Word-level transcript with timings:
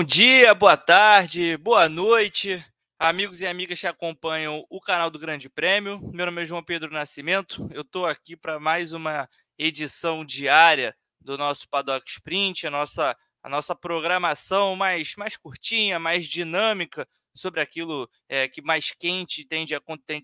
Bom 0.00 0.04
dia, 0.04 0.54
boa 0.54 0.78
tarde, 0.78 1.58
boa 1.58 1.86
noite, 1.86 2.64
amigos 2.98 3.42
e 3.42 3.46
amigas 3.46 3.78
que 3.80 3.86
acompanham 3.86 4.64
o 4.70 4.80
canal 4.80 5.10
do 5.10 5.18
Grande 5.18 5.50
Prêmio. 5.50 6.00
Meu 6.10 6.24
nome 6.24 6.40
é 6.40 6.46
João 6.46 6.64
Pedro 6.64 6.90
Nascimento. 6.90 7.68
Eu 7.70 7.82
estou 7.82 8.06
aqui 8.06 8.34
para 8.34 8.58
mais 8.58 8.94
uma 8.94 9.28
edição 9.58 10.24
diária 10.24 10.96
do 11.20 11.36
nosso 11.36 11.68
Paddock 11.68 12.08
Sprint, 12.08 12.66
a 12.66 12.70
nossa, 12.70 13.14
a 13.42 13.48
nossa 13.50 13.74
programação 13.76 14.74
mais, 14.74 15.14
mais 15.16 15.36
curtinha, 15.36 15.98
mais 15.98 16.24
dinâmica 16.24 17.06
sobre 17.34 17.60
aquilo 17.60 18.08
é, 18.26 18.48
que 18.48 18.62
mais 18.62 18.92
quente 18.92 19.44
tem 19.44 19.66
de, 19.66 19.78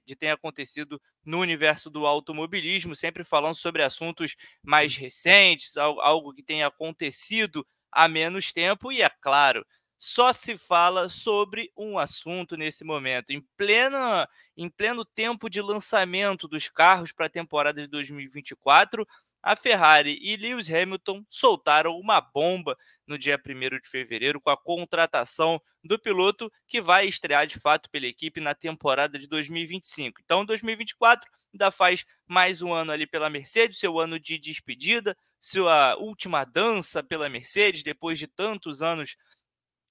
de 0.06 0.16
ter 0.16 0.30
acontecido 0.30 0.98
no 1.22 1.38
universo 1.38 1.90
do 1.90 2.06
automobilismo, 2.06 2.96
sempre 2.96 3.22
falando 3.22 3.56
sobre 3.56 3.82
assuntos 3.82 4.36
mais 4.62 4.96
recentes, 4.96 5.76
algo 5.76 6.32
que 6.32 6.42
tenha 6.42 6.66
acontecido 6.66 7.62
há 7.96 8.08
menos 8.08 8.52
tempo, 8.52 8.92
e 8.92 9.02
é 9.02 9.10
claro, 9.20 9.66
só 9.98 10.32
se 10.32 10.56
fala 10.58 11.08
sobre 11.08 11.72
um 11.76 11.98
assunto 11.98 12.56
nesse 12.56 12.84
momento. 12.84 13.30
Em, 13.30 13.40
plena, 13.56 14.28
em 14.56 14.68
pleno 14.68 15.04
tempo 15.04 15.48
de 15.48 15.62
lançamento 15.62 16.46
dos 16.46 16.68
carros 16.68 17.12
para 17.12 17.26
a 17.26 17.30
temporada 17.30 17.80
de 17.80 17.88
2024, 17.88 19.06
a 19.46 19.54
Ferrari 19.54 20.18
e 20.20 20.36
Lewis 20.36 20.68
Hamilton 20.68 21.24
soltaram 21.28 21.96
uma 22.00 22.20
bomba 22.20 22.76
no 23.06 23.16
dia 23.16 23.38
1 23.38 23.80
de 23.80 23.88
fevereiro 23.88 24.40
com 24.40 24.50
a 24.50 24.56
contratação 24.56 25.62
do 25.84 25.96
piloto 25.96 26.50
que 26.66 26.80
vai 26.80 27.06
estrear 27.06 27.46
de 27.46 27.56
fato 27.56 27.88
pela 27.88 28.08
equipe 28.08 28.40
na 28.40 28.56
temporada 28.56 29.16
de 29.16 29.28
2025. 29.28 30.20
Então, 30.20 30.44
2024 30.44 31.30
ainda 31.54 31.70
faz 31.70 32.04
mais 32.26 32.60
um 32.60 32.72
ano 32.72 32.90
ali 32.90 33.06
pela 33.06 33.30
Mercedes, 33.30 33.78
seu 33.78 34.00
ano 34.00 34.18
de 34.18 34.36
despedida, 34.36 35.16
sua 35.40 35.94
última 35.98 36.42
dança 36.42 37.00
pela 37.00 37.28
Mercedes 37.28 37.84
depois 37.84 38.18
de 38.18 38.26
tantos 38.26 38.82
anos 38.82 39.16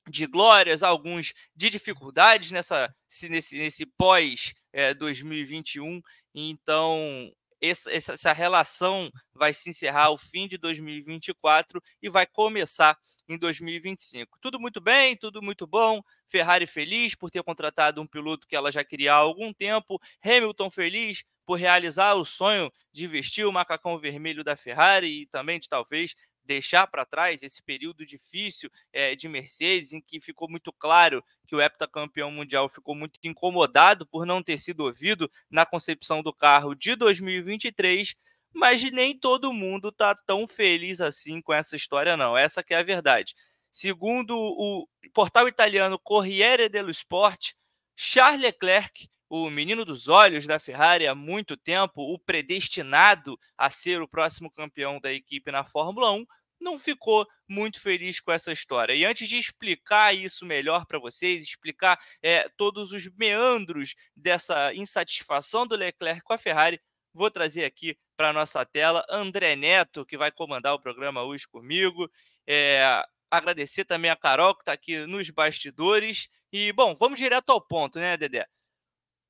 de 0.09 0.27
glórias, 0.27 0.83
alguns 0.83 1.33
de 1.55 1.69
dificuldades 1.69 2.51
nessa 2.51 2.93
nesse, 3.29 3.57
nesse 3.57 3.85
pós 3.85 4.53
é, 4.73 4.93
2021. 4.93 6.01
Então, 6.33 7.31
essa, 7.61 7.91
essa 7.91 8.33
relação 8.33 9.09
vai 9.33 9.53
se 9.53 9.69
encerrar 9.69 10.05
ao 10.05 10.17
fim 10.17 10.47
de 10.47 10.57
2024 10.57 11.81
e 12.01 12.09
vai 12.09 12.25
começar 12.25 12.97
em 13.27 13.37
2025. 13.37 14.37
Tudo 14.39 14.59
muito 14.59 14.81
bem, 14.81 15.15
tudo 15.15 15.41
muito 15.41 15.65
bom. 15.65 16.01
Ferrari 16.27 16.67
feliz 16.67 17.15
por 17.15 17.29
ter 17.29 17.43
contratado 17.43 18.01
um 18.01 18.07
piloto 18.07 18.47
que 18.47 18.55
ela 18.55 18.71
já 18.71 18.83
queria 18.83 19.13
há 19.13 19.17
algum 19.17 19.53
tempo. 19.53 19.99
Hamilton 20.23 20.69
feliz 20.69 21.23
por 21.45 21.59
realizar 21.59 22.15
o 22.15 22.25
sonho 22.25 22.71
de 22.91 23.07
vestir 23.07 23.45
o 23.45 23.53
macacão 23.53 23.97
vermelho 23.97 24.43
da 24.43 24.57
Ferrari 24.57 25.21
e 25.21 25.27
também 25.27 25.59
de 25.59 25.69
talvez 25.69 26.15
deixar 26.45 26.87
para 26.87 27.05
trás 27.05 27.43
esse 27.43 27.61
período 27.61 28.05
difícil 28.05 28.69
é, 28.93 29.15
de 29.15 29.27
Mercedes, 29.27 29.93
em 29.93 30.01
que 30.01 30.19
ficou 30.19 30.49
muito 30.49 30.71
claro 30.71 31.23
que 31.47 31.55
o 31.55 31.61
heptacampeão 31.61 32.31
mundial 32.31 32.69
ficou 32.69 32.95
muito 32.95 33.19
incomodado 33.23 34.05
por 34.05 34.25
não 34.25 34.41
ter 34.41 34.57
sido 34.57 34.81
ouvido 34.81 35.29
na 35.49 35.65
concepção 35.65 36.21
do 36.21 36.33
carro 36.33 36.75
de 36.75 36.95
2023, 36.95 38.15
mas 38.53 38.89
nem 38.91 39.17
todo 39.17 39.51
mundo 39.51 39.89
está 39.89 40.15
tão 40.15 40.47
feliz 40.47 41.01
assim 41.01 41.41
com 41.41 41.53
essa 41.53 41.75
história, 41.75 42.15
não. 42.15 42.37
Essa 42.37 42.63
que 42.63 42.73
é 42.73 42.77
a 42.77 42.83
verdade. 42.83 43.35
Segundo 43.71 44.37
o 44.37 44.87
portal 45.13 45.47
italiano 45.47 45.99
Corriere 45.99 46.69
dello 46.69 46.89
Sport, 46.89 47.53
Charles 47.95 48.41
Leclerc 48.41 49.09
o 49.29 49.49
menino 49.49 49.83
dos 49.83 50.07
olhos 50.07 50.45
da 50.45 50.59
Ferrari 50.59 51.07
há 51.07 51.15
muito 51.15 51.57
tempo, 51.57 52.01
o 52.01 52.19
predestinado 52.19 53.37
a 53.57 53.69
ser 53.69 54.01
o 54.01 54.07
próximo 54.07 54.51
campeão 54.51 54.99
da 54.99 55.11
equipe 55.11 55.51
na 55.51 55.63
Fórmula 55.63 56.11
1, 56.11 56.25
não 56.59 56.79
ficou 56.79 57.27
muito 57.47 57.79
feliz 57.79 58.19
com 58.19 58.31
essa 58.31 58.51
história. 58.51 58.93
E 58.93 59.05
antes 59.05 59.27
de 59.27 59.37
explicar 59.37 60.15
isso 60.15 60.45
melhor 60.45 60.85
para 60.85 60.99
vocês, 60.99 61.43
explicar 61.43 61.99
é, 62.21 62.47
todos 62.57 62.91
os 62.91 63.07
meandros 63.15 63.95
dessa 64.15 64.73
insatisfação 64.73 65.67
do 65.67 65.75
Leclerc 65.75 66.21
com 66.21 66.33
a 66.33 66.37
Ferrari, 66.37 66.79
vou 67.13 67.29
trazer 67.29 67.65
aqui 67.65 67.97
para 68.17 68.33
nossa 68.33 68.65
tela 68.65 69.05
André 69.09 69.55
Neto, 69.55 70.05
que 70.05 70.17
vai 70.17 70.31
comandar 70.31 70.73
o 70.73 70.79
programa 70.79 71.23
hoje 71.23 71.47
comigo. 71.47 72.09
É, 72.47 73.03
agradecer 73.29 73.85
também 73.85 74.09
a 74.09 74.15
Carol, 74.15 74.55
que 74.55 74.61
está 74.61 74.73
aqui 74.73 75.05
nos 75.05 75.29
bastidores. 75.29 76.29
E, 76.51 76.71
bom, 76.71 76.95
vamos 76.95 77.19
direto 77.19 77.51
ao 77.51 77.61
ponto, 77.61 77.99
né, 77.99 78.17
Dedé? 78.17 78.47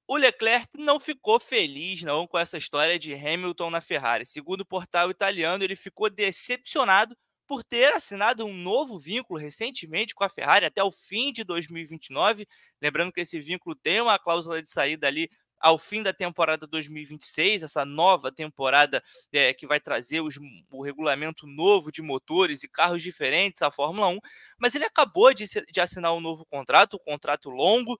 O 0.07 0.17
Leclerc 0.17 0.69
não 0.77 0.99
ficou 0.99 1.39
feliz 1.39 2.03
não 2.03 2.27
com 2.27 2.37
essa 2.37 2.57
história 2.57 2.99
de 2.99 3.13
Hamilton 3.13 3.71
na 3.71 3.81
Ferrari. 3.81 4.25
Segundo 4.25 4.61
o 4.61 4.65
portal 4.65 5.09
italiano, 5.09 5.63
ele 5.63 5.75
ficou 5.75 6.09
decepcionado 6.09 7.17
por 7.47 7.63
ter 7.63 7.93
assinado 7.93 8.45
um 8.45 8.53
novo 8.53 8.99
vínculo 8.99 9.39
recentemente 9.39 10.13
com 10.13 10.23
a 10.23 10.29
Ferrari 10.29 10.65
até 10.65 10.83
o 10.83 10.91
fim 10.91 11.31
de 11.31 11.43
2029. 11.43 12.47
Lembrando 12.81 13.11
que 13.11 13.21
esse 13.21 13.39
vínculo 13.39 13.75
tem 13.75 14.01
uma 14.01 14.19
cláusula 14.19 14.61
de 14.61 14.69
saída 14.69 15.07
ali 15.07 15.29
ao 15.59 15.79
fim 15.79 16.03
da 16.03 16.13
temporada 16.13 16.67
2026, 16.67 17.63
essa 17.63 17.85
nova 17.85 18.31
temporada 18.31 19.01
é, 19.31 19.53
que 19.53 19.65
vai 19.65 19.79
trazer 19.79 20.21
os, 20.21 20.35
o 20.69 20.83
regulamento 20.83 21.47
novo 21.47 21.91
de 21.91 22.01
motores 22.01 22.63
e 22.63 22.67
carros 22.67 23.01
diferentes 23.01 23.61
à 23.61 23.71
Fórmula 23.71 24.07
1. 24.09 24.19
Mas 24.59 24.75
ele 24.75 24.85
acabou 24.85 25.33
de, 25.33 25.45
de 25.71 25.81
assinar 25.81 26.13
um 26.13 26.21
novo 26.21 26.45
contrato, 26.45 26.97
um 26.97 27.11
contrato 27.11 27.49
longo, 27.49 27.97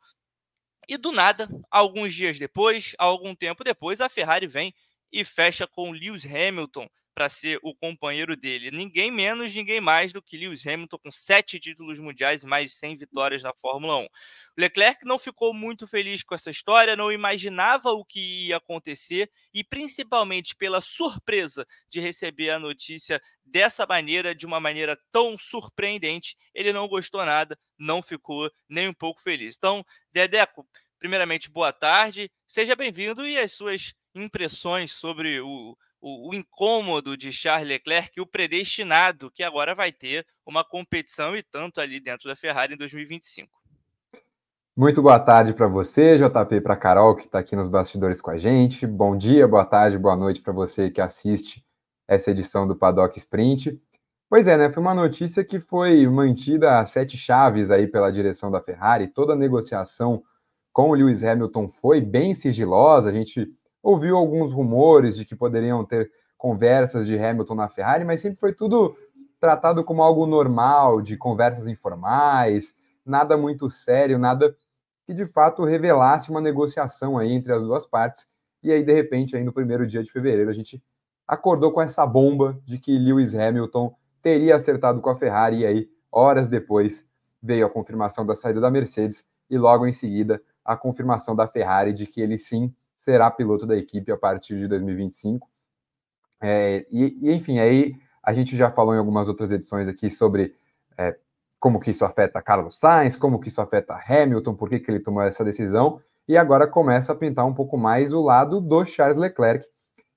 e 0.88 0.97
do 0.97 1.12
nada, 1.12 1.47
alguns 1.69 2.13
dias 2.13 2.40
depois, 2.40 2.96
algum 2.97 3.35
tempo 3.35 3.63
depois, 3.63 4.01
a 4.01 4.09
Ferrari 4.09 4.47
vem 4.47 4.73
e 5.12 5.23
fecha 5.23 5.68
com 5.68 5.91
Lewis 5.91 6.25
Hamilton 6.25 6.88
para 7.16 7.30
ser 7.30 7.58
o 7.64 7.74
companheiro 7.74 8.36
dele. 8.36 8.70
Ninguém 8.70 9.09
menos, 9.09 9.56
ninguém 9.56 9.80
mais 9.80 10.12
do 10.12 10.22
que 10.22 10.38
Lewis 10.38 10.68
Hamilton, 10.68 10.98
com 11.00 11.09
sete 11.09 11.58
títulos 11.58 11.98
mundiais 11.98 12.44
e 12.44 12.46
mais 12.46 12.72
de 12.72 12.78
100 12.78 12.98
vitórias 12.98 13.42
na 13.42 13.53
Fórmula 13.56 13.98
1. 14.00 14.03
O 14.03 14.09
Leclerc 14.58 15.06
não 15.06 15.18
ficou 15.18 15.53
muito 15.53 15.88
feliz 15.88 16.22
com 16.22 16.36
essa 16.36 16.52
história, 16.52 16.96
não 16.96 17.12
imaginava 17.12 17.92
o 17.92 18.03
que 18.03 18.48
ia 18.48 18.58
acontecer 18.58 19.31
e, 19.53 19.64
principalmente, 19.64 20.53
pela 20.56 20.81
surpresa 20.81 21.66
de 21.90 22.02
receber 22.02 22.50
a 22.50 22.59
notícia 22.59 23.22
dessa 23.46 23.86
maneira, 23.86 24.36
de 24.36 24.46
uma 24.46 24.59
maneira 24.59 25.00
tão 25.12 25.38
surpreendente, 25.38 26.36
ele 26.53 26.74
não 26.74 26.88
gostou 26.88 27.26
nada, 27.26 27.58
não 27.80 28.02
ficou 28.02 28.52
nem 28.68 28.90
um 28.90 28.94
pouco 28.94 29.22
feliz. 29.22 29.56
Então, 29.58 29.86
Dedeco, 30.12 30.68
primeiramente, 31.00 31.50
boa 31.50 31.72
tarde, 31.72 32.30
seja 32.46 32.76
bem-vindo 32.76 33.26
e 33.26 33.38
as 33.38 33.53
suas 33.53 33.94
impressões 34.14 34.92
sobre 34.92 35.40
o 35.40 35.78
o, 36.05 36.29
o, 36.29 36.35
incômodo 36.35 37.17
de 37.17 37.33
Charles 37.33 37.67
Leclerc, 37.67 38.21
o 38.21 38.27
predestinado, 38.27 39.31
que 39.31 39.41
agora 39.41 39.73
vai 39.73 39.91
ter 39.91 40.23
uma 40.45 40.63
competição 40.63 41.35
e 41.35 41.41
tanto 41.41 41.81
ali 41.81 41.99
dentro 41.99 42.29
da 42.29 42.35
Ferrari 42.35 42.75
em 42.75 42.77
2025. 42.77 43.49
Muito 44.77 45.01
boa 45.01 45.19
tarde 45.19 45.51
para 45.51 45.67
você, 45.67 46.16
JP, 46.16 46.61
para 46.61 46.75
Carol, 46.75 47.16
que 47.16 47.25
está 47.25 47.39
aqui 47.39 47.55
nos 47.55 47.67
bastidores 47.67 48.21
com 48.21 48.29
a 48.29 48.38
gente. 48.38 48.85
Bom 48.85 49.17
dia, 49.17 49.47
boa 49.47 49.66
tarde, 49.66 49.97
boa 49.97 50.16
noite 50.16 50.41
para 50.41 50.53
você 50.53 50.91
que 50.91 51.01
assiste 51.01 51.66
essa 52.07 52.29
edição 52.29 52.67
do 52.67 52.75
Paddock 52.75 53.17
Sprint. 53.17 53.81
Pois 54.29 54.47
é, 54.47 54.55
né? 54.57 54.72
Foi 54.72 54.83
uma 54.83 54.93
notícia 54.93 55.43
que 55.43 55.59
foi 55.59 56.07
mantida 56.07 56.77
a 56.79 56.85
sete 56.85 57.17
chaves 57.17 57.72
aí 57.72 57.87
pela 57.87 58.11
direção 58.11 58.51
da 58.51 58.61
Ferrari. 58.61 59.07
Toda 59.07 59.33
a 59.33 59.35
negociação 59.35 60.22
com 60.72 60.91
o 60.91 60.93
Lewis 60.93 61.23
Hamilton 61.23 61.67
foi 61.67 61.99
bem 61.99 62.35
sigilosa. 62.35 63.09
A 63.09 63.13
gente 63.13 63.51
ouviu 63.85 64.18
alguns 64.18 64.51
rumores 64.51 65.16
de 65.16 65.23
que 65.23 65.35
poderiam 65.35 65.85
ter 65.85 66.12
conversas 66.35 67.06
de 67.06 67.16
Hamilton 67.19 67.53
na 67.53 67.69
Ferrari, 67.69 68.03
mas 68.03 68.19
sempre 68.19 68.40
foi 68.40 68.51
tudo 68.51 68.97
tratado 69.40 69.84
como 69.84 70.01
algo 70.01 70.25
normal, 70.25 71.03
de 71.03 71.16
conversas 71.16 71.67
informais, 71.67 72.76
nada 73.05 73.37
muito 73.37 73.70
sério, 73.70 74.17
nada 74.17 74.58
que 75.05 75.14
de 75.14 75.28
fato 75.28 75.64
revelasse 75.64 76.32
uma 76.32 76.41
negociação 76.41 77.16
aí 77.16 77.32
entre 77.32 77.53
as 77.53 77.61
duas 77.61 77.85
partes. 77.85 78.28
E 78.64 78.72
aí, 78.72 78.84
de 78.84 78.91
repente, 78.91 79.35
aí 79.35 79.43
no 79.43 79.53
primeiro 79.53 79.85
dia 79.85 80.02
de 80.02 80.11
fevereiro, 80.11 80.49
a 80.49 80.53
gente 80.53 80.84
acordou 81.28 81.72
com 81.72 81.79
essa 81.79 82.08
bomba 82.08 82.59
de 82.66 82.79
que 82.79 82.97
Lewis 82.97 83.35
Hamilton 83.35 83.96
teria 84.20 84.55
acertado 84.55 84.99
com 84.99 85.11
a 85.11 85.16
Ferrari, 85.16 85.59
e 85.59 85.66
aí, 85.66 85.90
horas 86.11 86.49
depois, 86.49 87.08
veio 87.40 87.67
a 87.67 87.70
confirmação 87.70 88.26
da 88.26 88.34
saída 88.34 88.59
da 88.59 88.72
Mercedes 88.72 89.26
e 89.47 89.59
logo 89.59 89.85
em 89.85 89.91
seguida 89.91 90.41
a 90.64 90.76
confirmação 90.76 91.35
da 91.35 91.47
Ferrari 91.47 91.93
de 91.93 92.08
que 92.08 92.20
ele 92.20 92.40
sim 92.40 92.73
será 92.97 93.30
piloto 93.30 93.66
da 93.66 93.76
equipe 93.76 94.12
a 94.12 94.18
partir 94.18 94.58
de 94.58 94.68
2025. 94.68 95.50
É, 96.42 96.86
e, 96.92 97.18
e, 97.22 97.34
enfim, 97.34 97.59
aí 97.59 97.96
a 98.24 98.34
gente 98.34 98.56
já 98.56 98.70
falou 98.70 98.96
em 98.96 98.97
algumas 98.97 99.28
outras 99.28 99.52
edições 99.52 99.88
aqui 99.88 100.09
sobre 100.09 100.56
é, 100.97 101.18
como 101.59 101.80
que 101.80 101.92
isso 101.92 102.06
afeta 102.06 102.42
Carlos 102.42 102.80
Sainz, 102.80 103.16
como 103.16 103.40
que 103.40 103.50
isso 103.50 103.62
afeta 103.62 104.00
Hamilton, 104.08 104.56
por 104.56 104.70
que, 104.70 104.80
que 104.80 104.92
ele 104.92 105.00
tomou 105.00 105.22
essa 105.22 105.44
decisão, 105.44 106.02
e 106.28 106.38
agora 106.38 106.68
começa 106.68 107.12
a 107.12 107.16
pintar 107.16 107.46
um 107.46 107.53
pouco 107.53 107.78
mais 107.78 108.14
o 108.14 108.22
lado 108.22 108.59
do 108.59 108.86
Charles 108.86 109.18
Leclerc, 109.18 109.68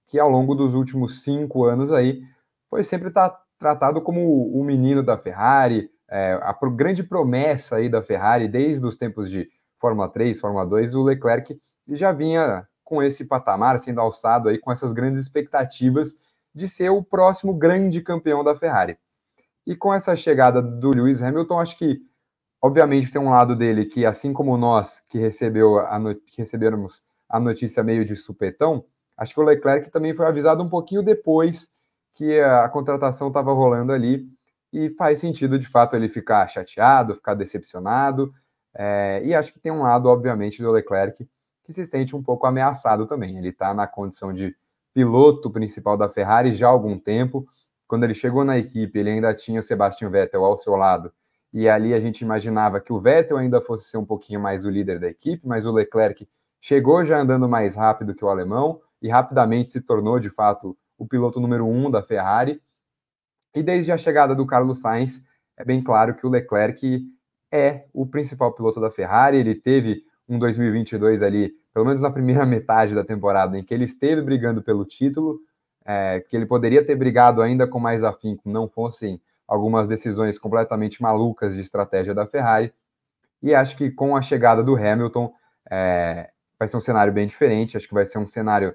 que 0.06 0.18
ao 0.18 0.30
longo 0.30 0.54
dos 0.54 0.74
últimos 0.74 1.22
cinco 1.22 1.64
anos 1.64 1.92
aí 1.92 2.22
foi 2.70 2.82
sempre 2.82 3.10
tá, 3.10 3.38
tratado 3.58 4.00
como 4.00 4.48
o 4.48 4.64
menino 4.64 5.02
da 5.02 5.18
Ferrari, 5.18 5.90
é, 6.10 6.38
a 6.42 6.56
grande 6.70 7.02
promessa 7.02 7.76
aí 7.76 7.88
da 7.88 8.00
Ferrari 8.00 8.48
desde 8.48 8.86
os 8.86 8.96
tempos 8.96 9.30
de 9.30 9.50
Fórmula 9.78 10.08
3, 10.08 10.40
Fórmula 10.40 10.66
2, 10.66 10.94
o 10.94 11.02
Leclerc 11.02 11.60
já 11.96 12.12
vinha 12.12 12.66
com 12.84 13.02
esse 13.02 13.26
patamar, 13.26 13.78
sendo 13.78 14.00
alçado 14.00 14.48
aí 14.48 14.58
com 14.58 14.72
essas 14.72 14.92
grandes 14.92 15.20
expectativas 15.20 16.16
de 16.54 16.66
ser 16.66 16.90
o 16.90 17.02
próximo 17.02 17.52
grande 17.52 18.00
campeão 18.00 18.42
da 18.42 18.56
Ferrari. 18.56 18.98
E 19.66 19.76
com 19.76 19.92
essa 19.92 20.16
chegada 20.16 20.62
do 20.62 20.90
Lewis 20.90 21.22
Hamilton, 21.22 21.60
acho 21.60 21.76
que 21.76 22.00
obviamente 22.62 23.12
tem 23.12 23.20
um 23.20 23.30
lado 23.30 23.54
dele 23.54 23.84
que, 23.84 24.06
assim 24.06 24.32
como 24.32 24.56
nós 24.56 25.00
que 25.08 25.18
recebeu 25.18 25.78
a 25.78 25.98
que 26.26 26.38
recebemos 26.38 27.04
a 27.28 27.38
notícia 27.38 27.84
meio 27.84 28.04
de 28.04 28.16
supetão, 28.16 28.84
acho 29.16 29.34
que 29.34 29.40
o 29.40 29.44
Leclerc 29.44 29.90
também 29.90 30.14
foi 30.14 30.26
avisado 30.26 30.62
um 30.62 30.68
pouquinho 30.68 31.02
depois 31.02 31.70
que 32.14 32.40
a 32.40 32.68
contratação 32.68 33.28
estava 33.28 33.52
rolando 33.52 33.92
ali 33.92 34.26
e 34.72 34.90
faz 34.90 35.18
sentido 35.18 35.58
de 35.58 35.68
fato 35.68 35.94
ele 35.94 36.08
ficar 36.08 36.48
chateado, 36.48 37.14
ficar 37.14 37.34
decepcionado. 37.34 38.32
É, 38.74 39.20
e 39.24 39.34
acho 39.34 39.52
que 39.52 39.60
tem 39.60 39.70
um 39.70 39.82
lado, 39.82 40.08
obviamente, 40.08 40.62
do 40.62 40.70
Leclerc 40.70 41.28
que 41.68 41.72
se 41.74 41.84
sente 41.84 42.16
um 42.16 42.22
pouco 42.22 42.46
ameaçado 42.46 43.06
também. 43.06 43.36
Ele 43.36 43.50
está 43.50 43.74
na 43.74 43.86
condição 43.86 44.32
de 44.32 44.56
piloto 44.94 45.50
principal 45.50 45.98
da 45.98 46.08
Ferrari 46.08 46.54
já 46.54 46.66
há 46.66 46.70
algum 46.70 46.98
tempo. 46.98 47.46
Quando 47.86 48.04
ele 48.04 48.14
chegou 48.14 48.42
na 48.42 48.56
equipe, 48.56 48.98
ele 48.98 49.10
ainda 49.10 49.34
tinha 49.34 49.60
o 49.60 49.62
Sebastian 49.62 50.08
Vettel 50.08 50.46
ao 50.46 50.56
seu 50.56 50.74
lado. 50.76 51.12
E 51.52 51.68
ali 51.68 51.92
a 51.92 52.00
gente 52.00 52.22
imaginava 52.22 52.80
que 52.80 52.90
o 52.90 52.98
Vettel 52.98 53.36
ainda 53.36 53.60
fosse 53.60 53.90
ser 53.90 53.98
um 53.98 54.04
pouquinho 54.04 54.40
mais 54.40 54.64
o 54.64 54.70
líder 54.70 54.98
da 54.98 55.08
equipe, 55.08 55.46
mas 55.46 55.66
o 55.66 55.72
Leclerc 55.72 56.26
chegou 56.58 57.04
já 57.04 57.20
andando 57.20 57.46
mais 57.46 57.76
rápido 57.76 58.14
que 58.14 58.24
o 58.24 58.28
alemão 58.28 58.80
e 59.02 59.10
rapidamente 59.10 59.68
se 59.68 59.82
tornou, 59.82 60.18
de 60.18 60.30
fato, 60.30 60.74
o 60.96 61.06
piloto 61.06 61.38
número 61.38 61.66
um 61.66 61.90
da 61.90 62.02
Ferrari. 62.02 62.62
E 63.54 63.62
desde 63.62 63.92
a 63.92 63.98
chegada 63.98 64.34
do 64.34 64.46
Carlos 64.46 64.80
Sainz, 64.80 65.22
é 65.54 65.66
bem 65.66 65.82
claro 65.82 66.14
que 66.14 66.26
o 66.26 66.30
Leclerc 66.30 67.06
é 67.52 67.84
o 67.92 68.06
principal 68.06 68.54
piloto 68.54 68.80
da 68.80 68.90
Ferrari. 68.90 69.36
Ele 69.36 69.54
teve 69.54 70.07
um 70.28 70.38
2022 70.38 71.22
ali, 71.22 71.52
pelo 71.72 71.86
menos 71.86 72.00
na 72.00 72.10
primeira 72.10 72.44
metade 72.46 72.94
da 72.94 73.04
temporada, 73.04 73.58
em 73.58 73.64
que 73.64 73.72
ele 73.72 73.84
esteve 73.84 74.20
brigando 74.22 74.62
pelo 74.62 74.84
título, 74.84 75.40
é, 75.84 76.20
que 76.20 76.36
ele 76.36 76.46
poderia 76.46 76.84
ter 76.84 76.94
brigado 76.94 77.40
ainda 77.40 77.66
com 77.66 77.80
mais 77.80 78.04
afinco, 78.04 78.48
não 78.48 78.68
fossem 78.68 79.20
algumas 79.46 79.88
decisões 79.88 80.38
completamente 80.38 81.00
malucas 81.00 81.54
de 81.54 81.62
estratégia 81.62 82.14
da 82.14 82.26
Ferrari. 82.26 82.72
E 83.42 83.54
acho 83.54 83.76
que 83.76 83.90
com 83.90 84.14
a 84.14 84.20
chegada 84.20 84.62
do 84.62 84.76
Hamilton, 84.76 85.32
é, 85.70 86.30
vai 86.58 86.68
ser 86.68 86.76
um 86.76 86.80
cenário 86.80 87.12
bem 87.12 87.26
diferente. 87.26 87.76
Acho 87.76 87.88
que 87.88 87.94
vai 87.94 88.04
ser 88.04 88.18
um 88.18 88.26
cenário 88.26 88.74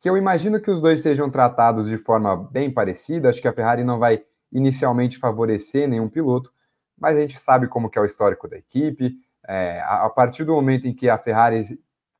que 0.00 0.08
eu 0.08 0.16
imagino 0.16 0.60
que 0.60 0.70
os 0.70 0.80
dois 0.80 1.00
sejam 1.00 1.28
tratados 1.28 1.86
de 1.86 1.98
forma 1.98 2.36
bem 2.36 2.72
parecida. 2.72 3.28
Acho 3.28 3.42
que 3.42 3.48
a 3.48 3.52
Ferrari 3.52 3.82
não 3.82 3.98
vai 3.98 4.22
inicialmente 4.52 5.18
favorecer 5.18 5.88
nenhum 5.88 6.08
piloto, 6.08 6.52
mas 6.96 7.16
a 7.16 7.20
gente 7.20 7.38
sabe 7.38 7.68
como 7.68 7.90
que 7.90 7.98
é 7.98 8.02
o 8.02 8.06
histórico 8.06 8.48
da 8.48 8.56
equipe. 8.56 9.16
É, 9.48 9.80
a 9.82 10.10
partir 10.10 10.44
do 10.44 10.52
momento 10.52 10.86
em 10.86 10.94
que 10.94 11.08
a 11.08 11.16
Ferrari 11.16 11.62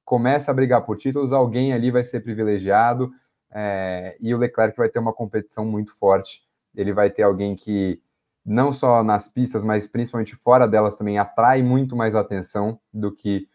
começa 0.03 0.51
a 0.51 0.55
brigar 0.55 0.87
por 0.87 0.97
títulos, 0.97 1.35
alguém 1.35 1.75
ali 1.75 1.91
vai 1.91 2.03
ser 2.03 2.21
privilegiado 2.21 3.13
é, 3.53 4.17
e 4.19 4.35
o 4.35 4.39
Leclerc 4.39 4.75
vai 4.79 4.89
ter 4.89 4.99
uma 4.99 5.13
competição 5.13 5.67
muito 5.67 5.95
forte. 5.95 6.43
Ele 6.75 6.93
vai 6.93 7.11
ter 7.11 7.23
alguém 7.23 7.55
que 7.55 8.01
não 8.45 8.73
só 8.73 9.05
nas 9.05 9.29
pistas, 9.29 9.63
mas 9.63 9.87
principalmente 9.87 10.35
fora 10.37 10.67
delas 10.67 10.97
também 10.97 11.19
atrai 11.19 11.63
muito 11.63 11.95
mais 11.95 12.15
atenção 12.15 12.81
do 12.91 13.15
que 13.15 13.47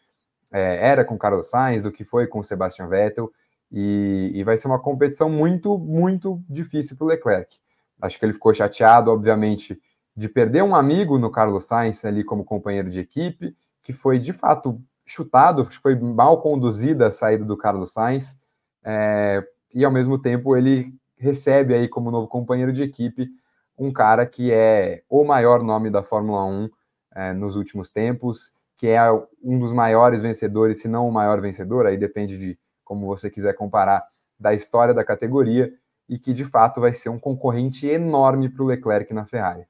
é, 0.51 0.87
era 0.87 1.03
com 1.03 1.17
Carlos 1.17 1.49
Sainz, 1.49 1.81
do 1.81 1.91
que 1.91 2.03
foi 2.03 2.27
com 2.27 2.43
Sebastian 2.43 2.87
Vettel, 2.87 3.31
e, 3.71 4.31
e 4.35 4.43
vai 4.43 4.55
ser 4.55 4.67
uma 4.67 4.79
competição 4.79 5.27
muito, 5.27 5.79
muito 5.79 6.39
difícil 6.47 6.95
para 6.95 7.05
o 7.05 7.07
Leclerc. 7.07 7.57
Acho 7.99 8.19
que 8.19 8.25
ele 8.25 8.33
ficou 8.33 8.53
chateado, 8.53 9.09
obviamente, 9.09 9.81
de 10.15 10.29
perder 10.29 10.61
um 10.61 10.75
amigo 10.75 11.17
no 11.17 11.31
Carlos 11.31 11.65
Sainz 11.65 12.05
ali 12.05 12.23
como 12.23 12.45
companheiro 12.45 12.91
de 12.91 12.99
equipe, 12.99 13.57
que 13.83 13.93
foi 13.93 14.17
de 14.17 14.33
fato 14.33 14.81
chutado, 15.05 15.65
foi 15.65 15.95
mal 15.95 16.39
conduzida 16.39 17.07
a 17.07 17.11
saída 17.11 17.43
do 17.43 17.57
Carlos 17.57 17.93
Sainz, 17.93 18.39
é, 18.83 19.43
e 19.73 19.83
ao 19.83 19.91
mesmo 19.91 20.17
tempo 20.17 20.55
ele 20.55 20.93
recebe 21.17 21.73
aí 21.73 21.87
como 21.87 22.11
novo 22.11 22.27
companheiro 22.27 22.71
de 22.71 22.83
equipe 22.83 23.29
um 23.77 23.91
cara 23.91 24.25
que 24.25 24.51
é 24.51 25.03
o 25.09 25.23
maior 25.23 25.63
nome 25.63 25.89
da 25.89 26.03
Fórmula 26.03 26.45
1 26.45 26.69
é, 27.15 27.33
nos 27.33 27.55
últimos 27.55 27.89
tempos, 27.89 28.53
que 28.77 28.87
é 28.87 28.99
um 29.41 29.59
dos 29.59 29.73
maiores 29.73 30.21
vencedores, 30.21 30.81
se 30.81 30.87
não 30.87 31.07
o 31.07 31.11
maior 31.11 31.41
vencedor, 31.41 31.85
aí 31.85 31.97
depende 31.97 32.37
de 32.37 32.57
como 32.83 33.07
você 33.07 33.29
quiser 33.29 33.53
comparar, 33.53 34.05
da 34.39 34.53
história 34.53 34.93
da 34.93 35.03
categoria, 35.03 35.71
e 36.07 36.19
que 36.19 36.33
de 36.33 36.43
fato 36.43 36.81
vai 36.81 36.93
ser 36.93 37.09
um 37.09 37.19
concorrente 37.19 37.87
enorme 37.87 38.49
para 38.49 38.63
o 38.63 38.65
Leclerc 38.65 39.13
na 39.13 39.25
Ferrari. 39.25 39.65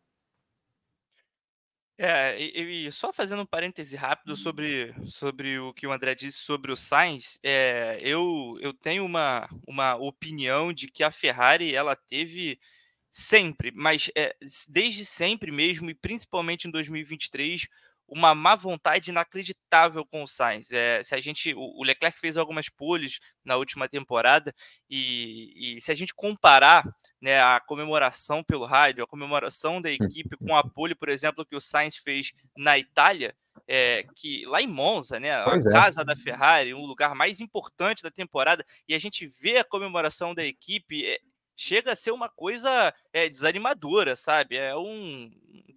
É, 1.97 2.41
e, 2.41 2.87
e, 2.87 2.91
só 2.91 3.13
fazendo 3.13 3.43
um 3.43 3.45
parêntese 3.45 3.95
rápido 3.95 4.35
sobre, 4.35 4.93
sobre 5.07 5.59
o 5.59 5.73
que 5.73 5.85
o 5.85 5.91
André 5.91 6.15
disse 6.15 6.39
sobre 6.39 6.71
o 6.71 6.75
Sainz, 6.75 7.39
é, 7.43 7.99
eu, 8.01 8.57
eu 8.61 8.73
tenho 8.73 9.05
uma, 9.05 9.47
uma 9.67 9.95
opinião 9.95 10.73
de 10.73 10.87
que 10.87 11.03
a 11.03 11.11
Ferrari 11.11 11.75
ela 11.75 11.95
teve 11.95 12.59
sempre, 13.11 13.71
mas 13.75 14.09
é, 14.17 14.35
desde 14.67 15.05
sempre 15.05 15.51
mesmo, 15.51 15.87
e 15.89 15.93
principalmente 15.93 16.67
em 16.67 16.71
2023, 16.71 17.67
uma 18.15 18.35
má 18.35 18.55
vontade 18.55 19.09
inacreditável 19.09 20.05
com 20.05 20.23
o 20.23 20.27
Sainz. 20.27 20.71
É, 20.71 21.01
se 21.01 21.15
a 21.15 21.19
gente, 21.19 21.53
o, 21.55 21.83
Leclerc 21.83 22.19
fez 22.19 22.37
algumas 22.37 22.69
poles 22.69 23.19
na 23.43 23.55
última 23.55 23.89
temporada 23.89 24.53
e, 24.87 25.77
e, 25.77 25.81
se 25.81 25.91
a 25.91 25.95
gente 25.95 26.13
comparar 26.13 26.87
né, 27.19 27.41
a 27.41 27.59
comemoração 27.59 28.43
pelo 28.43 28.65
rádio, 28.65 29.03
a 29.03 29.07
comemoração 29.07 29.81
da 29.81 29.91
equipe 29.91 30.37
com 30.37 30.55
a 30.55 30.63
pole, 30.63 30.93
por 30.93 31.09
exemplo, 31.09 31.45
que 31.45 31.55
o 31.55 31.61
Sainz 31.61 31.97
fez 31.97 32.33
na 32.55 32.77
Itália, 32.77 33.35
é, 33.67 34.05
que 34.15 34.45
lá 34.45 34.61
em 34.61 34.67
Monza, 34.67 35.19
né, 35.19 35.31
a 35.31 35.55
é. 35.55 35.71
casa 35.71 36.05
da 36.05 36.15
Ferrari, 36.15 36.73
um 36.73 36.85
lugar 36.85 37.15
mais 37.15 37.41
importante 37.41 38.03
da 38.03 38.11
temporada, 38.11 38.63
e 38.87 38.93
a 38.93 38.99
gente 38.99 39.25
vê 39.25 39.57
a 39.57 39.63
comemoração 39.63 40.35
da 40.35 40.45
equipe, 40.45 41.03
é, 41.05 41.19
chega 41.55 41.91
a 41.91 41.95
ser 41.95 42.11
uma 42.11 42.29
coisa 42.29 42.93
é, 43.11 43.29
desanimadora, 43.29 44.15
sabe? 44.15 44.57
É 44.57 44.75
um, 44.75 45.31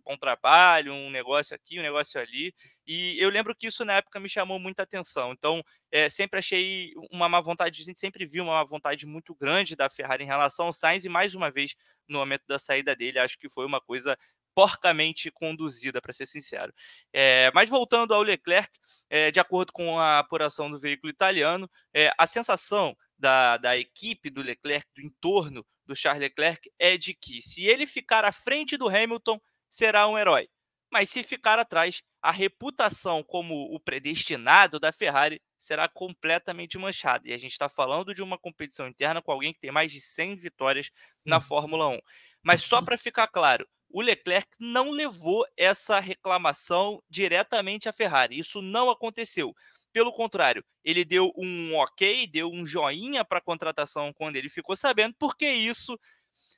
um 0.06 0.17
trabalho, 0.17 0.93
um 0.93 1.11
negócio 1.11 1.55
aqui, 1.55 1.78
um 1.78 1.82
negócio 1.82 2.20
ali. 2.20 2.55
E 2.87 3.19
eu 3.19 3.28
lembro 3.31 3.55
que 3.55 3.67
isso 3.67 3.84
na 3.84 3.94
época 3.94 4.20
me 4.20 4.28
chamou 4.28 4.58
muita 4.58 4.82
atenção. 4.84 5.32
Então, 5.32 5.62
é, 5.90 6.08
sempre 6.08 6.38
achei 6.38 6.93
uma 7.11 7.28
má 7.28 7.40
vontade, 7.40 7.82
a 7.82 7.84
gente 7.84 8.00
sempre 8.00 8.26
viu 8.26 8.44
uma 8.44 8.55
má 8.55 8.64
vontade 8.64 9.06
muito 9.06 9.34
grande 9.34 9.76
da 9.76 9.90
Ferrari 9.90 10.25
em 10.25 10.26
relação 10.26 10.67
ao 10.67 10.73
Sainz, 10.73 11.05
e 11.05 11.08
mais 11.08 11.34
uma 11.34 11.50
vez, 11.50 11.75
no 12.08 12.19
momento 12.19 12.44
da 12.46 12.58
saída 12.58 12.94
dele, 12.94 13.19
acho 13.19 13.38
que 13.38 13.49
foi 13.49 13.67
uma 13.67 13.81
coisa 13.81 14.17
porcamente 14.55 15.31
conduzida, 15.31 16.00
para 16.00 16.15
ser 16.15 16.24
sincero. 16.24 16.72
É, 17.12 17.51
mas 17.55 17.69
voltando 17.69 18.15
ao 18.15 18.22
Leclerc, 18.22 18.70
é, 19.10 19.31
de 19.31 19.39
acordo 19.39 19.70
com 19.70 20.01
a 20.01 20.19
apuração 20.20 20.70
do 20.70 20.79
veículo 20.79 21.10
italiano, 21.10 21.70
é, 21.93 22.10
a 22.17 22.27
sensação 22.27 22.96
da, 23.19 23.56
da 23.56 23.77
equipe 23.77 24.31
do 24.31 24.43
Leclerc, 24.43 24.87
do 24.94 25.01
entorno 25.01 25.65
do 25.85 25.94
Charles 25.94 26.23
Leclerc, 26.23 26.70
é 26.79 26.96
de 26.96 27.15
que 27.15 27.41
se 27.41 27.65
ele 27.65 27.87
ficar 27.87 28.25
à 28.25 28.32
frente 28.32 28.77
do 28.77 28.89
Hamilton, 28.89 29.41
será 29.69 30.06
um 30.08 30.19
herói. 30.19 30.49
Mas 30.91 31.11
se 31.11 31.23
ficar 31.23 31.58
atrás, 31.58 32.03
a 32.23 32.31
reputação 32.31 33.23
como 33.23 33.55
o 33.75 33.81
predestinado 33.81 34.79
da 34.79 34.93
Ferrari 34.93 35.41
será 35.58 35.89
completamente 35.89 36.79
manchada. 36.79 37.29
E 37.29 37.32
a 37.32 37.39
gente 37.39 37.53
está 37.53 37.69
falando 37.69 38.15
de 38.15 38.23
uma 38.23 38.39
competição 38.39 38.87
interna 38.87 39.20
com 39.20 39.32
alguém 39.32 39.53
que 39.53 39.61
tem 39.61 39.73
mais 39.73 39.91
de 39.91 40.01
100 40.01 40.37
vitórias 40.37 40.91
na 41.25 41.41
Fórmula 41.41 41.89
1. 41.89 41.99
Mas 42.43 42.63
só 42.63 42.81
para 42.81 42.96
ficar 42.96 43.27
claro, 43.27 43.67
o 43.89 44.01
Leclerc 44.01 44.49
não 44.58 44.91
levou 44.91 45.44
essa 45.56 45.99
reclamação 45.99 47.03
diretamente 47.08 47.89
à 47.89 47.93
Ferrari. 47.93 48.39
Isso 48.39 48.63
não 48.63 48.91
aconteceu. 48.91 49.55
Pelo 49.96 50.12
contrário, 50.12 50.62
ele 50.84 51.06
deu 51.06 51.32
um 51.34 51.74
ok, 51.74 52.26
deu 52.26 52.50
um 52.53 52.67
joinha 52.67 53.24
para 53.24 53.38
a 53.38 53.41
contratação 53.41 54.12
quando 54.12 54.36
ele 54.36 54.50
ficou 54.50 54.76
sabendo, 54.76 55.15
porque 55.19 55.48
isso 55.48 55.98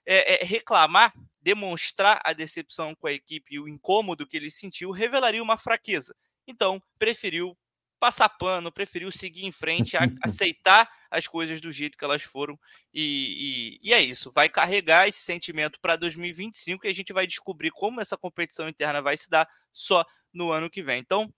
é, 0.04 0.42
é, 0.42 0.44
reclamar, 0.44 1.14
demonstrar 1.40 2.20
a 2.24 2.32
decepção 2.32 2.96
com 2.96 3.06
a 3.06 3.12
equipe 3.12 3.54
e 3.54 3.60
o 3.60 3.68
incômodo 3.68 4.26
que 4.26 4.36
ele 4.36 4.50
sentiu 4.50 4.90
revelaria 4.90 5.40
uma 5.40 5.56
fraqueza. 5.56 6.16
Então, 6.48 6.82
preferiu 6.98 7.56
passar 8.00 8.28
pano, 8.28 8.72
preferiu 8.72 9.12
seguir 9.12 9.46
em 9.46 9.52
frente, 9.52 9.96
a, 9.96 10.00
aceitar 10.24 10.90
as 11.08 11.28
coisas 11.28 11.60
do 11.60 11.70
jeito 11.70 11.96
que 11.96 12.04
elas 12.04 12.22
foram. 12.22 12.58
E, 12.92 13.78
e, 13.84 13.88
e 13.88 13.94
é 13.94 14.00
isso. 14.00 14.32
Vai 14.32 14.48
carregar 14.48 15.06
esse 15.06 15.20
sentimento 15.20 15.78
para 15.80 15.94
2025 15.94 16.84
e 16.84 16.90
a 16.90 16.92
gente 16.92 17.12
vai 17.12 17.24
descobrir 17.24 17.70
como 17.70 18.00
essa 18.00 18.16
competição 18.16 18.68
interna 18.68 19.00
vai 19.00 19.16
se 19.16 19.30
dar 19.30 19.48
só 19.72 20.04
no 20.32 20.50
ano 20.50 20.68
que 20.68 20.82
vem. 20.82 20.98
Então, 20.98 21.32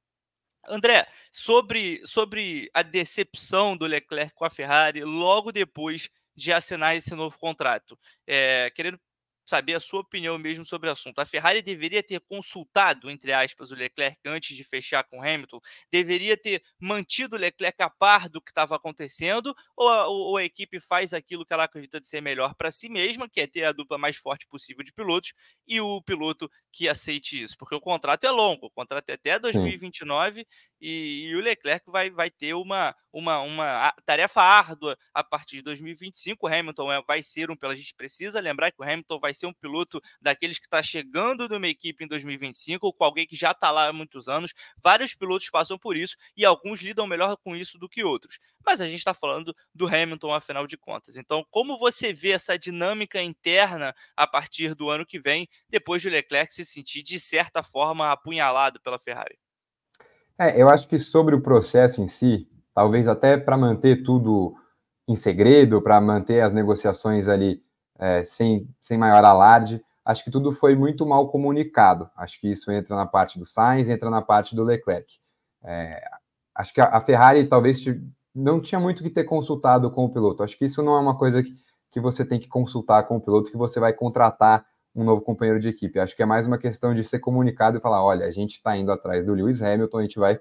André, 0.69 1.07
sobre, 1.33 2.01
sobre 2.05 2.71
a 2.75 2.83
decepção 2.83 3.77
do 3.77 3.87
Leclerc 3.87 4.35
com 4.35 4.45
a 4.45 4.51
Ferrari 4.51 5.03
logo 5.05 5.53
depois 5.53 6.09
de 6.35 6.53
assinar 6.53 6.97
esse 6.97 7.15
novo 7.15 7.39
contrato, 7.39 7.99
é, 8.27 8.71
querendo 8.71 8.99
saber 9.51 9.75
a 9.75 9.81
sua 9.81 10.01
opinião 10.01 10.39
mesmo 10.39 10.65
sobre 10.65 10.89
o 10.89 10.93
assunto. 10.93 11.19
A 11.19 11.27
Ferrari 11.27 11.61
deveria 11.61 12.03
ter 12.03 12.21
consultado, 12.21 13.11
entre 13.11 13.33
aspas, 13.33 13.73
o 13.73 13.75
Leclerc 13.75 14.19
antes 14.25 14.57
de 14.57 14.63
fechar 14.63 15.03
com 15.03 15.21
Hamilton? 15.21 15.61
Deveria 15.91 16.37
ter 16.37 16.63
mantido 16.79 17.35
o 17.35 17.39
Leclerc 17.39 17.83
a 17.83 17.91
par 17.91 18.29
do 18.29 18.41
que 18.41 18.53
estava 18.53 18.77
acontecendo? 18.77 19.53
Ou 19.77 19.89
a, 19.89 20.07
ou 20.07 20.37
a, 20.37 20.45
equipe 20.45 20.79
faz 20.79 21.13
aquilo 21.13 21.45
que 21.45 21.53
ela 21.53 21.65
acredita 21.65 22.01
de 22.01 22.07
ser 22.07 22.21
melhor 22.21 22.55
para 22.55 22.71
si 22.71 22.89
mesma, 22.89 23.29
que 23.29 23.41
é 23.41 23.47
ter 23.47 23.65
a 23.65 23.73
dupla 23.73 23.99
mais 23.99 24.17
forte 24.17 24.47
possível 24.47 24.85
de 24.85 24.93
pilotos, 24.93 25.33
e 25.67 25.81
o 25.81 26.01
piloto 26.01 26.49
que 26.73 26.89
aceite 26.89 27.43
isso, 27.43 27.57
porque 27.59 27.75
o 27.75 27.81
contrato 27.81 28.25
é 28.25 28.31
longo, 28.31 28.67
o 28.67 28.71
contrato 28.71 29.11
é 29.11 29.15
até 29.15 29.39
2029 29.39 30.47
e, 30.81 31.29
e, 31.29 31.37
o 31.37 31.41
Leclerc 31.41 31.91
vai, 31.91 32.11
vai 32.11 32.31
ter 32.31 32.55
uma, 32.55 32.95
uma, 33.13 33.41
uma 33.41 33.95
tarefa 34.07 34.41
árdua 34.41 34.97
a 35.13 35.23
partir 35.23 35.57
de 35.57 35.63
2025. 35.63 36.47
O 36.47 36.49
Hamilton 36.53 36.93
é, 36.93 37.03
vai 37.03 37.23
ser 37.23 37.51
um 37.51 37.57
piloto, 37.57 37.75
a 37.75 37.77
gente 37.77 37.95
precisa 37.95 38.41
lembrar 38.41 38.71
que 38.71 38.81
o 38.81 38.85
Hamilton 38.85 39.19
vai 39.19 39.35
ser 39.35 39.47
um 39.47 39.53
piloto 39.53 40.01
daqueles 40.21 40.59
que 40.59 40.67
está 40.67 40.83
chegando 40.83 41.49
numa 41.49 41.69
equipe 41.69 42.05
em 42.05 42.09
2025, 42.09 42.93
com 42.93 43.05
alguém 43.05 43.27
que 43.27 43.37
já 43.37 43.51
está 43.51 43.71
lá 43.71 43.89
há 43.89 43.93
muitos 43.93 44.29
anos. 44.29 44.55
Vários 44.83 45.15
pilotos 45.15 45.51
passam 45.51 45.79
por 45.79 45.97
isso 45.97 46.17
e 46.37 46.45
alguns 46.45 46.81
lidam 46.81 47.07
melhor 47.07 47.37
com 47.37 47.55
isso 47.55 47.79
do 47.79 47.89
que 47.89 48.03
outros. 48.03 48.39
Mas 48.65 48.81
a 48.81 48.87
gente 48.87 48.99
está 48.99 49.15
falando 49.15 49.55
do 49.75 49.87
Hamilton, 49.87 50.33
afinal 50.33 50.67
de 50.67 50.77
contas. 50.77 51.17
Então, 51.17 51.45
como 51.51 51.79
você 51.79 52.13
vê 52.13 52.31
essa 52.31 52.59
dinâmica 52.59 53.23
interna 53.23 53.95
a 54.17 54.27
partir 54.27 54.75
do 54.75 54.89
ano 54.89 55.05
que 55.05 55.19
vem, 55.19 55.49
depois 55.69 56.03
de 56.03 56.09
o 56.09 56.11
Leclerc 56.11 56.53
se 56.53 56.65
sentir, 56.65 57.03
de 57.03 57.19
certa 57.21 57.63
forma, 57.63 58.11
apunhalado 58.11 58.81
pela 58.81 58.99
Ferrari? 58.99 59.39
É, 60.41 60.59
eu 60.61 60.71
acho 60.71 60.89
que 60.89 60.97
sobre 60.97 61.35
o 61.35 61.43
processo 61.43 62.01
em 62.01 62.07
si, 62.07 62.49
talvez 62.75 63.07
até 63.07 63.37
para 63.37 63.59
manter 63.59 64.03
tudo 64.03 64.55
em 65.07 65.15
segredo, 65.15 65.83
para 65.83 66.01
manter 66.01 66.41
as 66.41 66.55
negociações 66.55 67.29
ali 67.29 67.63
é, 67.99 68.25
sem, 68.25 68.67
sem 68.81 68.97
maior 68.97 69.23
alarde, 69.23 69.85
acho 70.03 70.25
que 70.25 70.31
tudo 70.31 70.51
foi 70.51 70.75
muito 70.75 71.05
mal 71.05 71.29
comunicado. 71.29 72.09
Acho 72.17 72.41
que 72.41 72.51
isso 72.51 72.73
entra 72.73 72.97
na 72.97 73.05
parte 73.05 73.39
do 73.39 73.45
Sainz, 73.45 73.91
entra 73.91 74.09
na 74.09 74.23
parte 74.23 74.57
do 74.57 74.65
Leclerc. 74.65 75.19
É, 75.63 76.03
acho 76.55 76.73
que 76.73 76.81
a, 76.81 76.87
a 76.87 77.03
Ferrari 77.03 77.47
talvez 77.47 77.85
não 78.35 78.63
tinha 78.63 78.81
muito 78.81 79.03
que 79.03 79.11
ter 79.11 79.25
consultado 79.25 79.91
com 79.91 80.07
o 80.07 80.11
piloto. 80.11 80.43
Acho 80.43 80.57
que 80.57 80.65
isso 80.65 80.83
não 80.83 80.97
é 80.97 81.01
uma 81.01 81.19
coisa 81.19 81.43
que, 81.43 81.55
que 81.91 82.01
você 82.01 82.25
tem 82.25 82.41
que 82.41 82.49
consultar 82.49 83.03
com 83.03 83.17
o 83.19 83.21
piloto, 83.21 83.51
que 83.51 83.59
você 83.59 83.79
vai 83.79 83.93
contratar 83.93 84.65
um 85.01 85.05
novo 85.05 85.23
companheiro 85.23 85.61
de 85.61 85.69
equipe. 85.69 85.99
Acho 85.99 86.15
que 86.15 86.23
é 86.23 86.27
mais 86.27 86.47
uma 86.47 86.59
questão 86.59 86.95
de 86.95 87.03
ser 87.05 87.19
comunicado 87.19 87.79
e 87.79 87.81
falar: 87.81 88.05
olha, 88.05 88.27
a 88.27 88.31
gente 88.31 88.55
está 88.55 88.77
indo 88.77 88.93
atrás 88.93 89.25
do 89.25 89.35
Lewis 89.35 89.63
Hamilton, 89.63 89.99
a 89.99 90.03
gente 90.03 90.19
vai 90.19 90.41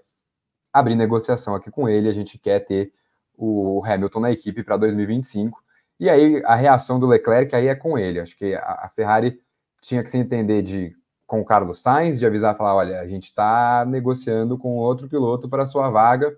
abrir 0.74 0.96
negociação 0.96 1.56
aqui 1.56 1.72
com 1.72 1.90
ele, 1.90 2.10
a 2.10 2.14
gente 2.14 2.38
quer 2.38 2.60
ter 2.60 2.94
o 3.36 3.82
Hamilton 3.86 4.20
na 4.20 4.32
equipe 4.32 4.64
para 4.64 4.78
2025. 4.78 5.64
E 6.00 6.10
aí 6.10 6.42
a 6.46 6.56
reação 6.56 7.00
do 7.00 7.08
Leclerc 7.08 7.56
aí 7.56 7.68
é 7.68 7.76
com 7.76 7.98
ele. 7.98 8.20
Acho 8.20 8.38
que 8.38 8.56
a, 8.56 8.90
Ferrari 8.96 9.42
tinha 9.82 10.04
que 10.04 10.10
se 10.10 10.18
entender 10.18 10.62
de 10.62 10.96
com 11.26 11.42
o 11.42 11.46
Carlos 11.46 11.82
Sainz, 11.82 12.20
de 12.20 12.26
avisar, 12.26 12.58
falar, 12.58 12.76
olha, 12.76 13.00
a 13.02 13.08
gente 13.08 13.26
está 13.26 13.86
negociando 13.86 14.58
com 14.58 14.78
outro 14.78 15.08
piloto 15.08 15.48
para 15.48 15.66
sua 15.66 15.90
vaga, 15.90 16.36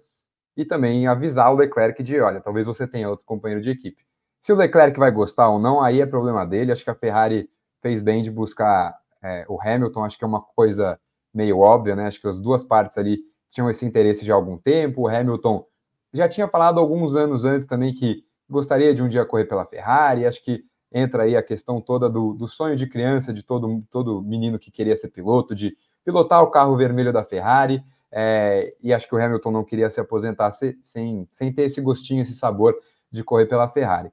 e 0.56 0.66
também 0.66 1.08
avisar 1.08 1.52
o 1.52 1.56
Leclerc 1.56 2.02
de, 2.04 2.20
olha, 2.20 2.42
talvez 2.42 2.68
você 2.68 2.88
tenha 2.88 3.10
outro 3.10 3.26
companheiro 3.26 3.64
de 3.64 3.72
equipe. 3.72 4.04
Se 4.40 4.52
o 4.52 4.56
Leclerc 4.56 4.98
vai 5.00 5.12
gostar 5.12 5.50
ou 5.50 5.60
não, 5.60 5.82
aí 5.82 6.02
é 6.02 6.06
problema 6.06 6.46
dele. 6.46 6.72
Acho 6.72 6.84
que 6.84 6.90
a 6.90 6.96
Ferrari 6.96 7.50
fez 7.82 8.02
bem 8.02 8.22
de 8.22 8.32
buscar 8.32 8.96
é, 9.24 9.46
o 9.48 9.60
Hamilton, 9.62 10.04
acho 10.04 10.18
que 10.18 10.24
é 10.24 10.28
uma 10.28 10.42
coisa 10.42 11.00
meio 11.34 11.60
óbvia, 11.60 11.96
né? 11.96 12.08
Acho 12.08 12.20
que 12.22 12.28
as 12.28 12.40
duas 12.40 12.64
partes 12.64 12.98
ali 12.98 13.20
tinham 13.50 13.70
esse 13.70 13.86
interesse 13.86 14.24
de 14.24 14.32
algum 14.32 14.58
tempo. 14.58 15.02
O 15.02 15.08
Hamilton 15.08 15.66
já 16.14 16.28
tinha 16.28 16.48
falado 16.48 16.80
alguns 16.80 17.16
anos 17.16 17.46
antes 17.46 17.68
também 17.68 17.94
que 17.94 18.24
gostaria 18.50 18.94
de 18.94 19.02
um 19.02 19.08
dia 19.08 19.26
correr 19.26 19.46
pela 19.46 19.66
Ferrari. 19.66 20.26
Acho 20.26 20.44
que 20.44 20.64
entra 20.92 21.24
aí 21.24 21.36
a 21.36 21.44
questão 21.44 21.80
toda 21.80 22.10
do, 22.10 22.34
do 22.34 22.48
sonho 22.48 22.76
de 22.76 22.88
criança 22.88 23.34
de 23.34 23.44
todo, 23.44 23.84
todo 23.90 24.22
menino 24.22 24.60
que 24.60 24.72
queria 24.72 24.98
ser 24.98 25.10
piloto, 25.10 25.56
de 25.56 25.76
pilotar 26.04 26.44
o 26.44 26.52
carro 26.52 26.76
vermelho 26.76 27.14
da 27.14 27.24
Ferrari. 27.24 27.82
É, 28.12 28.76
e 28.82 28.94
acho 28.94 29.08
que 29.08 29.16
o 29.16 29.24
Hamilton 29.24 29.52
não 29.52 29.64
queria 29.64 29.90
se 29.90 30.02
aposentar 30.02 30.52
sem, 30.52 31.28
sem 31.32 31.54
ter 31.54 31.64
esse 31.64 31.80
gostinho, 31.80 32.22
esse 32.22 32.34
sabor 32.34 32.76
de 33.10 33.24
correr 33.24 33.46
pela 33.46 33.70
Ferrari. 33.70 34.12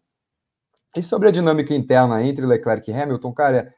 E 0.97 1.03
sobre 1.03 1.29
a 1.29 1.31
dinâmica 1.31 1.75
interna 1.75 2.23
entre 2.23 2.45
Leclerc 2.47 2.91
e 2.91 2.95
Hamilton, 2.95 3.33
cara, 3.33 3.75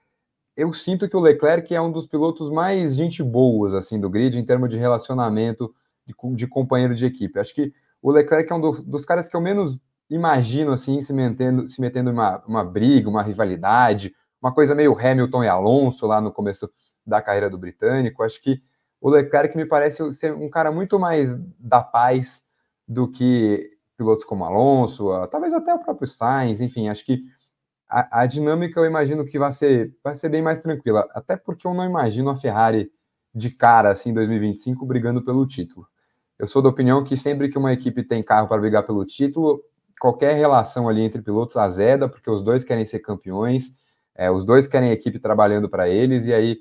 eu 0.57 0.73
sinto 0.73 1.09
que 1.09 1.17
o 1.17 1.21
Leclerc 1.21 1.75
é 1.75 1.81
um 1.81 1.91
dos 1.91 2.07
pilotos 2.07 2.51
mais 2.51 2.95
gente 2.95 3.23
boas 3.23 3.75
assim 3.75 3.99
do 3.99 4.11
grid 4.11 4.39
em 4.39 4.45
termos 4.45 4.69
de 4.69 4.79
relacionamento 4.79 5.75
de, 6.07 6.15
de 6.35 6.47
companheiro 6.47 6.95
de 6.95 7.07
equipe. 7.07 7.39
Acho 7.39 7.55
que 7.55 7.73
o 8.03 8.11
Leclerc 8.11 8.51
é 8.51 8.55
um 8.55 8.61
do, 8.61 8.83
dos 8.83 9.05
caras 9.05 9.29
que 9.29 9.37
eu 9.37 9.41
menos 9.41 9.79
imagino 10.09 10.73
assim 10.73 11.01
se 11.03 11.13
metendo, 11.13 11.67
se 11.67 11.81
metendo 11.81 12.11
em 12.11 12.13
uma, 12.13 12.43
uma 12.47 12.65
briga, 12.65 13.09
uma 13.09 13.23
rivalidade, 13.23 14.15
uma 14.43 14.53
coisa 14.53 14.75
meio 14.75 14.99
Hamilton 14.99 15.45
e 15.45 15.49
Alonso 15.49 16.07
lá 16.07 16.21
no 16.21 16.33
começo 16.33 16.71
da 17.07 17.21
carreira 17.21 17.51
do 17.51 17.59
britânico. 17.59 18.23
Acho 18.23 18.41
que 18.41 18.63
o 19.01 19.09
Leclerc 19.09 19.57
me 19.57 19.65
parece 19.65 20.13
ser 20.13 20.35
um 20.35 20.49
cara 20.49 20.71
muito 20.71 20.99
mais 20.99 21.37
da 21.59 21.83
paz 21.83 22.45
do 22.87 23.09
que 23.09 23.71
pilotos 24.01 24.25
como 24.25 24.47
Alonso, 24.47 25.11
talvez 25.31 25.53
até 25.53 25.75
o 25.75 25.79
próprio 25.79 26.09
Sainz, 26.09 26.63
enfim, 26.63 26.89
acho 26.89 27.05
que 27.05 27.23
a, 27.87 28.23
a, 28.23 28.27
dinâmica 28.27 28.81
eu 28.81 28.87
imagino 28.87 29.27
que 29.27 29.39
vai 29.39 29.53
ser, 29.53 29.95
vai 30.03 30.15
ser 30.15 30.31
bem 30.31 30.41
mais 30.41 30.59
tranquila, 30.59 31.07
até 31.13 31.37
porque 31.37 31.67
eu 31.67 31.75
não 31.75 31.85
imagino 31.85 32.31
a 32.31 32.37
Ferrari 32.37 32.91
de 33.35 33.51
cara 33.51 33.91
assim 33.91 34.09
em 34.09 34.15
2025 34.15 34.87
brigando 34.87 35.23
pelo 35.23 35.47
título. 35.47 35.87
Eu 36.39 36.47
sou 36.47 36.63
da 36.63 36.71
opinião 36.71 37.05
que 37.05 37.15
sempre 37.15 37.51
que 37.51 37.59
uma 37.59 37.75
equipe 37.75 38.03
tem 38.03 38.23
carro 38.23 38.49
para 38.49 38.59
brigar 38.59 38.87
pelo 38.87 39.05
título, 39.05 39.63
qualquer 40.01 40.35
relação 40.35 40.89
ali 40.89 41.03
entre 41.03 41.21
pilotos 41.21 41.59
azeda, 41.59 42.09
porque 42.09 42.31
os 42.31 42.43
dois 42.43 42.65
querem 42.65 42.87
ser 42.87 43.01
campeões, 43.01 43.77
é, 44.15 44.31
os 44.31 44.47
dois 44.47 44.67
querem 44.67 44.89
a 44.89 44.95
equipe 44.95 45.19
trabalhando 45.19 45.69
para 45.69 45.91
eles, 45.91 46.27
e 46.27 46.33
aí 46.33 46.57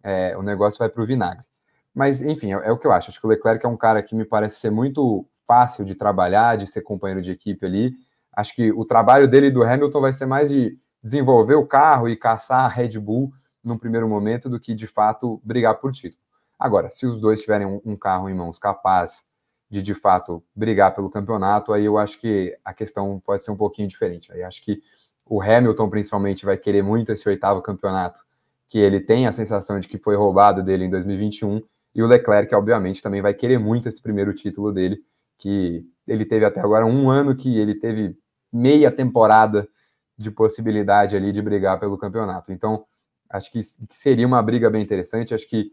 é, 0.00 0.36
o 0.36 0.42
negócio 0.42 0.78
vai 0.78 0.88
para 0.88 1.02
o 1.02 1.06
vinagre. 1.06 1.44
Mas, 1.92 2.22
enfim, 2.22 2.52
é, 2.52 2.68
é, 2.68 2.70
o 2.70 2.78
que 2.78 2.86
eu 2.86 2.92
acho. 2.92 3.10
Acho 3.10 3.20
que 3.20 3.26
o 3.26 3.30
Leclerc 3.30 3.66
é 3.66 3.68
um 3.68 3.76
cara 3.76 4.00
que 4.00 4.14
me 4.14 4.24
parece 4.24 4.60
ser 4.60 4.70
muito 4.70 5.26
fácil 5.46 5.84
de 5.84 5.94
trabalhar, 5.94 6.56
de 6.56 6.66
ser 6.66 6.82
companheiro 6.82 7.22
de 7.22 7.30
equipe 7.30 7.64
ali. 7.64 7.92
Acho 8.32 8.54
que 8.54 8.72
o 8.72 8.84
trabalho 8.84 9.28
dele 9.28 9.46
e 9.46 9.50
do 9.50 9.62
Hamilton 9.62 10.00
vai 10.00 10.12
ser 10.12 10.26
mais 10.26 10.50
de 10.50 10.78
desenvolver 11.02 11.54
o 11.54 11.66
carro 11.66 12.08
e 12.08 12.16
caçar 12.16 12.64
a 12.64 12.68
Red 12.68 12.98
Bull 12.98 13.32
num 13.62 13.78
primeiro 13.78 14.08
momento 14.08 14.48
do 14.48 14.60
que, 14.60 14.74
de 14.74 14.86
fato, 14.86 15.40
brigar 15.44 15.76
por 15.76 15.92
título. 15.92 16.22
Agora, 16.58 16.90
se 16.90 17.06
os 17.06 17.20
dois 17.20 17.40
tiverem 17.40 17.80
um, 17.84 17.96
carro 17.96 18.28
em 18.28 18.34
mãos 18.34 18.58
capaz 18.58 19.24
de, 19.68 19.82
de 19.82 19.94
fato, 19.94 20.42
brigar 20.54 20.94
pelo 20.94 21.10
campeonato, 21.10 21.72
aí 21.72 21.84
eu 21.84 21.98
acho 21.98 22.18
que 22.18 22.56
a 22.64 22.72
questão 22.72 23.20
pode 23.24 23.42
ser 23.42 23.50
um 23.50 23.56
pouquinho 23.56 23.88
diferente. 23.88 24.32
Aí 24.32 24.42
acho 24.42 24.62
que 24.62 24.80
o 25.26 25.42
Hamilton, 25.42 25.88
principalmente, 25.88 26.44
vai 26.44 26.56
querer 26.56 26.82
muito 26.82 27.10
esse 27.10 27.28
oitavo 27.28 27.62
campeonato, 27.62 28.24
que 28.68 28.78
ele 28.78 29.00
tem 29.00 29.26
a 29.26 29.32
sensação 29.32 29.78
de 29.80 29.88
que 29.88 29.98
foi 29.98 30.16
roubado 30.16 30.62
dele 30.62 30.84
em 30.84 30.90
2021, 30.90 31.62
e 31.94 32.02
o 32.02 32.06
Leclerc, 32.06 32.54
obviamente, 32.54 33.02
também 33.02 33.22
vai 33.22 33.32
querer 33.32 33.58
muito 33.58 33.88
esse 33.88 34.02
primeiro 34.02 34.34
título 34.34 34.72
dele, 34.72 35.02
que 35.38 35.84
ele 36.06 36.24
teve 36.24 36.44
até 36.44 36.60
agora 36.60 36.86
um 36.86 37.10
ano 37.10 37.36
que 37.36 37.58
ele 37.58 37.74
teve 37.74 38.16
meia 38.52 38.90
temporada 38.90 39.68
de 40.16 40.30
possibilidade 40.30 41.16
ali 41.16 41.32
de 41.32 41.42
brigar 41.42 41.80
pelo 41.80 41.98
campeonato. 41.98 42.52
Então, 42.52 42.84
acho 43.28 43.50
que 43.50 43.60
seria 43.90 44.26
uma 44.26 44.42
briga 44.42 44.70
bem 44.70 44.82
interessante. 44.82 45.34
Acho 45.34 45.48
que, 45.48 45.72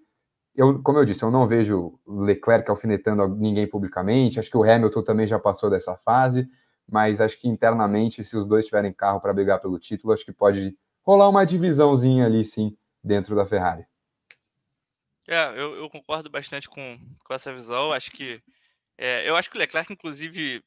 eu, 0.56 0.82
como 0.82 0.98
eu 0.98 1.06
disse, 1.06 1.24
eu 1.24 1.30
não 1.30 1.48
vejo 1.48 2.00
Leclerc 2.08 2.70
alfinetando 2.70 3.28
ninguém 3.36 3.68
publicamente. 3.68 4.40
Acho 4.40 4.50
que 4.50 4.58
o 4.58 4.64
Hamilton 4.64 5.04
também 5.04 5.28
já 5.28 5.38
passou 5.38 5.70
dessa 5.70 5.96
fase, 5.96 6.50
mas 6.90 7.22
acho 7.22 7.40
que 7.40 7.48
internamente, 7.48 8.24
se 8.24 8.36
os 8.36 8.48
dois 8.48 8.66
tiverem 8.66 8.92
carro 8.92 9.22
para 9.22 9.34
brigar 9.34 9.62
pelo 9.62 9.78
título, 9.78 10.14
acho 10.14 10.26
que 10.26 10.34
pode 10.34 10.76
rolar 11.04 11.30
uma 11.30 11.46
divisãozinha 11.46 12.26
ali, 12.26 12.44
sim, 12.44 12.76
dentro 13.04 13.36
da 13.36 13.46
Ferrari. 13.46 13.86
É, 15.28 15.50
eu, 15.50 15.76
eu 15.76 15.90
concordo 15.90 16.30
bastante 16.30 16.68
com, 16.68 17.00
com 17.24 17.34
essa 17.34 17.54
visão. 17.54 17.92
Acho 17.92 18.12
que 18.12 18.42
é, 19.02 19.28
eu 19.28 19.36
acho 19.36 19.50
que 19.50 19.58
o 19.58 19.60
Leclerc, 19.60 19.92
inclusive, 19.92 20.64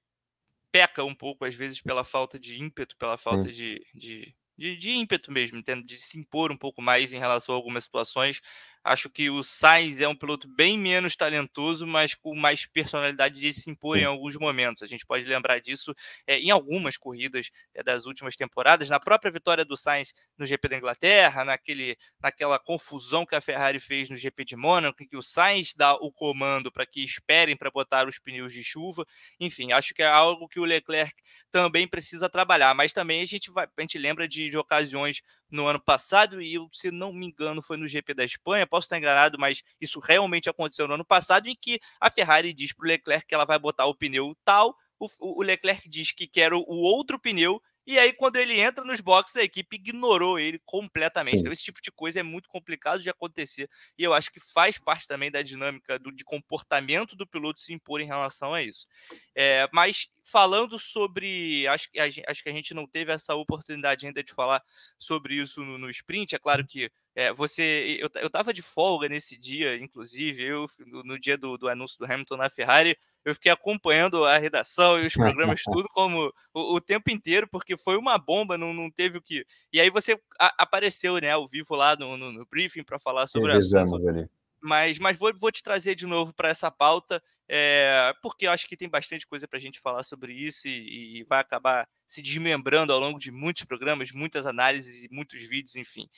peca 0.72 1.04
um 1.04 1.14
pouco, 1.14 1.44
às 1.44 1.54
vezes, 1.54 1.80
pela 1.80 2.02
falta 2.02 2.36
de 2.36 2.60
ímpeto, 2.60 2.96
pela 2.96 3.16
falta 3.16 3.48
de, 3.48 3.86
de, 3.94 4.34
de, 4.58 4.76
de, 4.76 4.90
ímpeto 4.90 5.30
mesmo, 5.30 5.56
entende? 5.56 5.84
de 5.84 5.96
se 5.96 6.18
impor 6.18 6.50
um 6.50 6.56
pouco 6.56 6.82
mais 6.82 7.12
em 7.12 7.18
relação 7.18 7.54
a 7.54 7.58
algumas 7.58 7.84
situações. 7.84 8.40
Acho 8.84 9.08
que 9.08 9.30
o 9.30 9.42
Sainz 9.42 10.02
é 10.02 10.06
um 10.06 10.14
piloto 10.14 10.46
bem 10.46 10.78
menos 10.78 11.16
talentoso, 11.16 11.86
mas 11.86 12.14
com 12.14 12.36
mais 12.36 12.66
personalidade 12.66 13.40
de 13.40 13.50
se 13.50 13.70
impor 13.70 13.96
em 13.96 14.04
alguns 14.04 14.36
momentos. 14.36 14.82
A 14.82 14.86
gente 14.86 15.06
pode 15.06 15.24
lembrar 15.24 15.58
disso 15.58 15.94
é, 16.26 16.38
em 16.38 16.50
algumas 16.50 16.98
corridas 16.98 17.50
é, 17.74 17.82
das 17.82 18.04
últimas 18.04 18.36
temporadas, 18.36 18.90
na 18.90 19.00
própria 19.00 19.32
vitória 19.32 19.64
do 19.64 19.74
Sainz 19.74 20.12
no 20.36 20.44
GP 20.44 20.68
da 20.68 20.76
Inglaterra, 20.76 21.46
naquele, 21.46 21.96
naquela 22.20 22.58
confusão 22.58 23.24
que 23.24 23.34
a 23.34 23.40
Ferrari 23.40 23.80
fez 23.80 24.10
no 24.10 24.16
GP 24.16 24.44
de 24.44 24.56
Mônaco, 24.56 25.02
em 25.02 25.06
que 25.06 25.16
o 25.16 25.22
Sainz 25.22 25.72
dá 25.74 25.94
o 25.94 26.12
comando 26.12 26.70
para 26.70 26.84
que 26.84 27.02
esperem 27.02 27.56
para 27.56 27.70
botar 27.70 28.06
os 28.06 28.18
pneus 28.18 28.52
de 28.52 28.62
chuva. 28.62 29.06
Enfim, 29.40 29.72
acho 29.72 29.94
que 29.94 30.02
é 30.02 30.06
algo 30.06 30.46
que 30.46 30.60
o 30.60 30.64
Leclerc 30.64 31.14
também 31.50 31.88
precisa 31.88 32.28
trabalhar, 32.28 32.74
mas 32.74 32.92
também 32.92 33.22
a 33.22 33.26
gente, 33.26 33.50
vai, 33.50 33.66
a 33.66 33.80
gente 33.80 33.96
lembra 33.96 34.28
de, 34.28 34.50
de 34.50 34.58
ocasiões 34.58 35.22
no 35.54 35.68
ano 35.68 35.80
passado, 35.80 36.42
e 36.42 36.54
eu, 36.54 36.68
se 36.73 36.90
não 36.90 37.12
me 37.12 37.26
engano, 37.26 37.62
foi 37.62 37.76
no 37.76 37.87
GP 37.87 38.12
da 38.12 38.25
Espanha, 38.25 38.66
posso 38.66 38.87
estar 38.87 38.99
enganado, 38.99 39.38
mas 39.38 39.62
isso 39.80 40.00
realmente 40.00 40.50
aconteceu 40.50 40.88
no 40.88 40.94
ano 40.94 41.04
passado, 41.04 41.49
em 41.49 41.54
que 41.54 41.78
a 42.00 42.11
Ferrari 42.11 42.52
diz 42.52 42.73
para 42.73 42.84
o 42.84 42.88
Leclerc 42.88 43.26
que 43.26 43.34
ela 43.34 43.44
vai 43.44 43.58
botar 43.58 43.87
o 43.87 43.94
pneu 43.94 44.37
tal, 44.44 44.76
o, 44.99 45.08
o 45.40 45.42
Leclerc 45.42 45.88
diz 45.88 46.11
que 46.11 46.26
quer 46.26 46.52
o, 46.52 46.58
o 46.66 46.76
outro 46.76 47.18
pneu, 47.20 47.62
e 47.86 47.98
aí, 47.98 48.12
quando 48.12 48.36
ele 48.36 48.58
entra 48.58 48.84
nos 48.84 49.00
boxes, 49.00 49.36
a 49.36 49.42
equipe 49.42 49.76
ignorou 49.76 50.38
ele 50.38 50.58
completamente. 50.64 51.36
Sim. 51.36 51.40
Então, 51.40 51.52
esse 51.52 51.64
tipo 51.64 51.82
de 51.82 51.92
coisa 51.92 52.20
é 52.20 52.22
muito 52.22 52.48
complicado 52.48 53.02
de 53.02 53.10
acontecer. 53.10 53.68
E 53.98 54.02
eu 54.02 54.14
acho 54.14 54.32
que 54.32 54.40
faz 54.40 54.78
parte 54.78 55.06
também 55.06 55.30
da 55.30 55.42
dinâmica 55.42 55.98
do, 55.98 56.10
de 56.10 56.24
comportamento 56.24 57.14
do 57.14 57.26
piloto 57.26 57.60
se 57.60 57.72
impor 57.72 58.00
em 58.00 58.06
relação 58.06 58.54
a 58.54 58.62
isso. 58.62 58.86
É, 59.34 59.68
mas 59.72 60.08
falando 60.22 60.78
sobre. 60.78 61.66
Acho, 61.68 61.88
acho 62.28 62.42
que 62.42 62.48
a 62.48 62.52
gente 62.52 62.72
não 62.72 62.86
teve 62.86 63.12
essa 63.12 63.34
oportunidade 63.34 64.06
ainda 64.06 64.22
de 64.22 64.32
falar 64.32 64.62
sobre 64.98 65.34
isso 65.34 65.62
no, 65.62 65.76
no 65.76 65.90
sprint. 65.90 66.34
É 66.34 66.38
claro 66.38 66.66
que 66.66 66.90
é, 67.16 67.33
você. 67.33 67.99
Eu, 68.00 68.11
eu 68.16 68.28
tava 68.28 68.52
de 68.52 68.61
folga 68.61 69.09
nesse 69.09 69.38
dia, 69.38 69.76
inclusive, 69.76 70.42
eu, 70.42 70.66
no, 71.04 71.18
dia 71.18 71.38
do, 71.38 71.56
do, 71.56 71.68
anúncio 71.68 71.97
do 71.99 72.11
Hamilton 72.11 72.37
na 72.37 72.50
Ferrari, 72.50 72.99
eu 73.25 73.33
fiquei 73.35 73.52
acompanhando 73.52 74.25
a 74.25 74.37
redação 74.37 75.00
e 75.00 75.06
os 75.06 75.14
programas, 75.14 75.62
tudo 75.73 75.88
como 75.94 76.33
o, 76.52 76.75
o, 76.75 76.80
tempo 76.80 77.11
inteiro, 77.11 77.47
porque 77.49 77.76
foi 77.76 77.97
uma 77.97 78.18
bomba, 78.18 78.59
não, 78.59 78.75
não 78.75 78.90
teve 78.90 79.18
o 79.18 79.23
que. 79.23 79.47
E 79.73 79.80
aí 79.80 79.90
você 79.90 80.21
a, 80.40 80.62
apareceu, 80.64 81.16
né, 81.18 81.30
ao 81.30 81.47
vivo 81.47 81.76
lá 81.76 81.94
no, 81.94 82.16
no, 82.16 82.33
no 82.33 82.47
briefing 82.47 82.83
para 82.83 82.99
falar 82.99 83.28
sobre 83.28 83.52
assunto. 83.52 84.09
Ali. 84.09 84.28
Mas, 84.61 84.99
mas 84.99 85.16
vou, 85.16 85.33
vou 85.38 85.52
te 85.52 85.62
trazer 85.62 85.94
de 85.94 86.06
novo 86.06 86.33
para 86.35 86.49
essa 86.49 86.68
pauta, 86.68 87.23
é, 87.49 88.12
porque 88.23 88.47
eu 88.47 88.50
acho 88.50 88.66
que 88.66 88.76
tem 88.76 88.88
bastante 88.88 89.26
coisa 89.26 89.47
para 89.47 89.59
a 89.59 89.61
gente 89.61 89.78
falar 89.78 90.02
sobre 90.02 90.33
isso 90.33 90.66
e, 90.66 91.21
e, 91.21 91.25
vai 91.25 91.38
acabar 91.38 91.87
se 92.06 92.23
desmembrando 92.23 92.92
ao 92.92 92.99
longo 92.99 93.18
de 93.18 93.30
muitos 93.30 93.64
programas, 93.64 94.11
muitas 94.11 94.47
análises 94.47 95.04
e 95.04 95.09
muitos 95.14 95.42
vídeos, 95.42 95.76
enfim. 95.76 96.09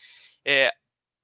É, 0.44 0.72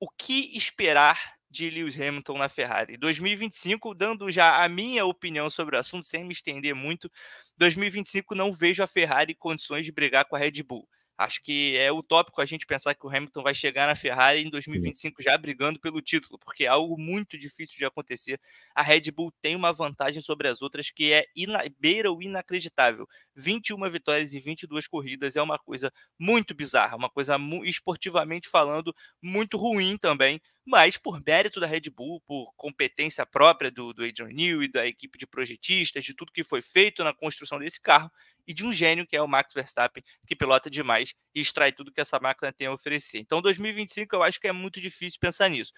o 0.02 0.08
que 0.10 0.56
esperar 0.56 1.36
de 1.48 1.70
Lewis 1.70 1.94
Hamilton 2.00 2.36
na 2.38 2.48
Ferrari? 2.48 2.96
2025, 2.96 3.94
dando 3.94 4.30
já 4.32 4.64
a 4.64 4.68
minha 4.68 5.04
opinião 5.06 5.48
sobre 5.48 5.76
o 5.76 5.78
assunto, 5.78 6.04
sem 6.04 6.24
me 6.24 6.32
estender 6.32 6.74
muito, 6.74 7.08
2025 7.56 8.34
não 8.34 8.52
vejo 8.52 8.82
a 8.82 8.88
Ferrari 8.88 9.32
em 9.32 9.36
condições 9.36 9.84
de 9.86 9.92
brigar 9.92 10.24
com 10.26 10.34
a 10.34 10.40
Red 10.40 10.62
Bull. 10.64 10.88
Acho 11.16 11.42
que 11.42 11.76
é 11.76 11.92
utópico 11.92 12.40
a 12.40 12.44
gente 12.44 12.66
pensar 12.66 12.94
que 12.94 13.06
o 13.06 13.08
Hamilton 13.08 13.42
vai 13.42 13.54
chegar 13.54 13.86
na 13.86 13.94
Ferrari 13.94 14.42
em 14.42 14.50
2025 14.50 15.22
já 15.22 15.36
brigando 15.36 15.78
pelo 15.78 16.00
título, 16.00 16.38
porque 16.38 16.64
é 16.64 16.68
algo 16.68 16.98
muito 16.98 17.38
difícil 17.38 17.76
de 17.78 17.84
acontecer. 17.84 18.40
A 18.74 18.82
Red 18.82 19.10
Bull 19.12 19.32
tem 19.40 19.54
uma 19.54 19.72
vantagem 19.72 20.22
sobre 20.22 20.48
as 20.48 20.62
outras 20.62 20.90
que 20.90 21.12
é 21.12 21.26
ina 21.36 21.62
beira 21.78 22.10
o 22.10 22.22
inacreditável. 22.22 23.06
21 23.36 23.88
vitórias 23.90 24.32
em 24.34 24.40
22 24.40 24.86
corridas 24.86 25.36
é 25.36 25.42
uma 25.42 25.58
coisa 25.58 25.92
muito 26.18 26.54
bizarra, 26.54 26.96
uma 26.96 27.10
coisa 27.10 27.36
esportivamente 27.64 28.48
falando 28.48 28.94
muito 29.20 29.56
ruim 29.56 29.96
também, 29.96 30.40
mas 30.64 30.96
por 30.96 31.20
mérito 31.24 31.58
da 31.58 31.66
Red 31.66 31.90
Bull, 31.94 32.20
por 32.20 32.52
competência 32.56 33.26
própria 33.26 33.70
do, 33.70 33.92
do 33.92 34.04
Adrian 34.04 34.28
Newey, 34.28 34.70
da 34.70 34.86
equipe 34.86 35.18
de 35.18 35.26
projetistas, 35.26 36.04
de 36.04 36.14
tudo 36.14 36.32
que 36.32 36.44
foi 36.44 36.62
feito 36.62 37.02
na 37.02 37.12
construção 37.12 37.58
desse 37.58 37.80
carro, 37.80 38.10
e 38.46 38.52
de 38.54 38.64
um 38.64 38.72
gênio 38.72 39.06
que 39.06 39.16
é 39.16 39.22
o 39.22 39.28
Max 39.28 39.52
Verstappen, 39.54 40.02
que 40.26 40.36
pilota 40.36 40.70
demais 40.70 41.14
e 41.34 41.40
extrai 41.40 41.72
tudo 41.72 41.92
que 41.92 42.00
essa 42.00 42.18
máquina 42.20 42.52
tem 42.52 42.66
a 42.66 42.72
oferecer. 42.72 43.18
Então, 43.18 43.40
2025 43.40 44.14
eu 44.16 44.22
acho 44.22 44.40
que 44.40 44.48
é 44.48 44.52
muito 44.52 44.80
difícil 44.80 45.18
pensar 45.20 45.48
nisso. 45.48 45.72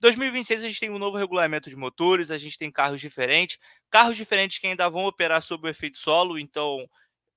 2026 0.00 0.62
a 0.62 0.66
gente 0.66 0.80
tem 0.80 0.90
um 0.90 0.98
novo 0.98 1.18
regulamento 1.18 1.68
de 1.68 1.76
motores, 1.76 2.30
a 2.30 2.38
gente 2.38 2.56
tem 2.56 2.70
carros 2.70 3.00
diferentes, 3.00 3.58
carros 3.90 4.16
diferentes 4.16 4.58
que 4.58 4.66
ainda 4.66 4.88
vão 4.88 5.04
operar 5.04 5.42
sob 5.42 5.66
o 5.66 5.70
efeito 5.70 5.98
solo, 5.98 6.38
então 6.38 6.88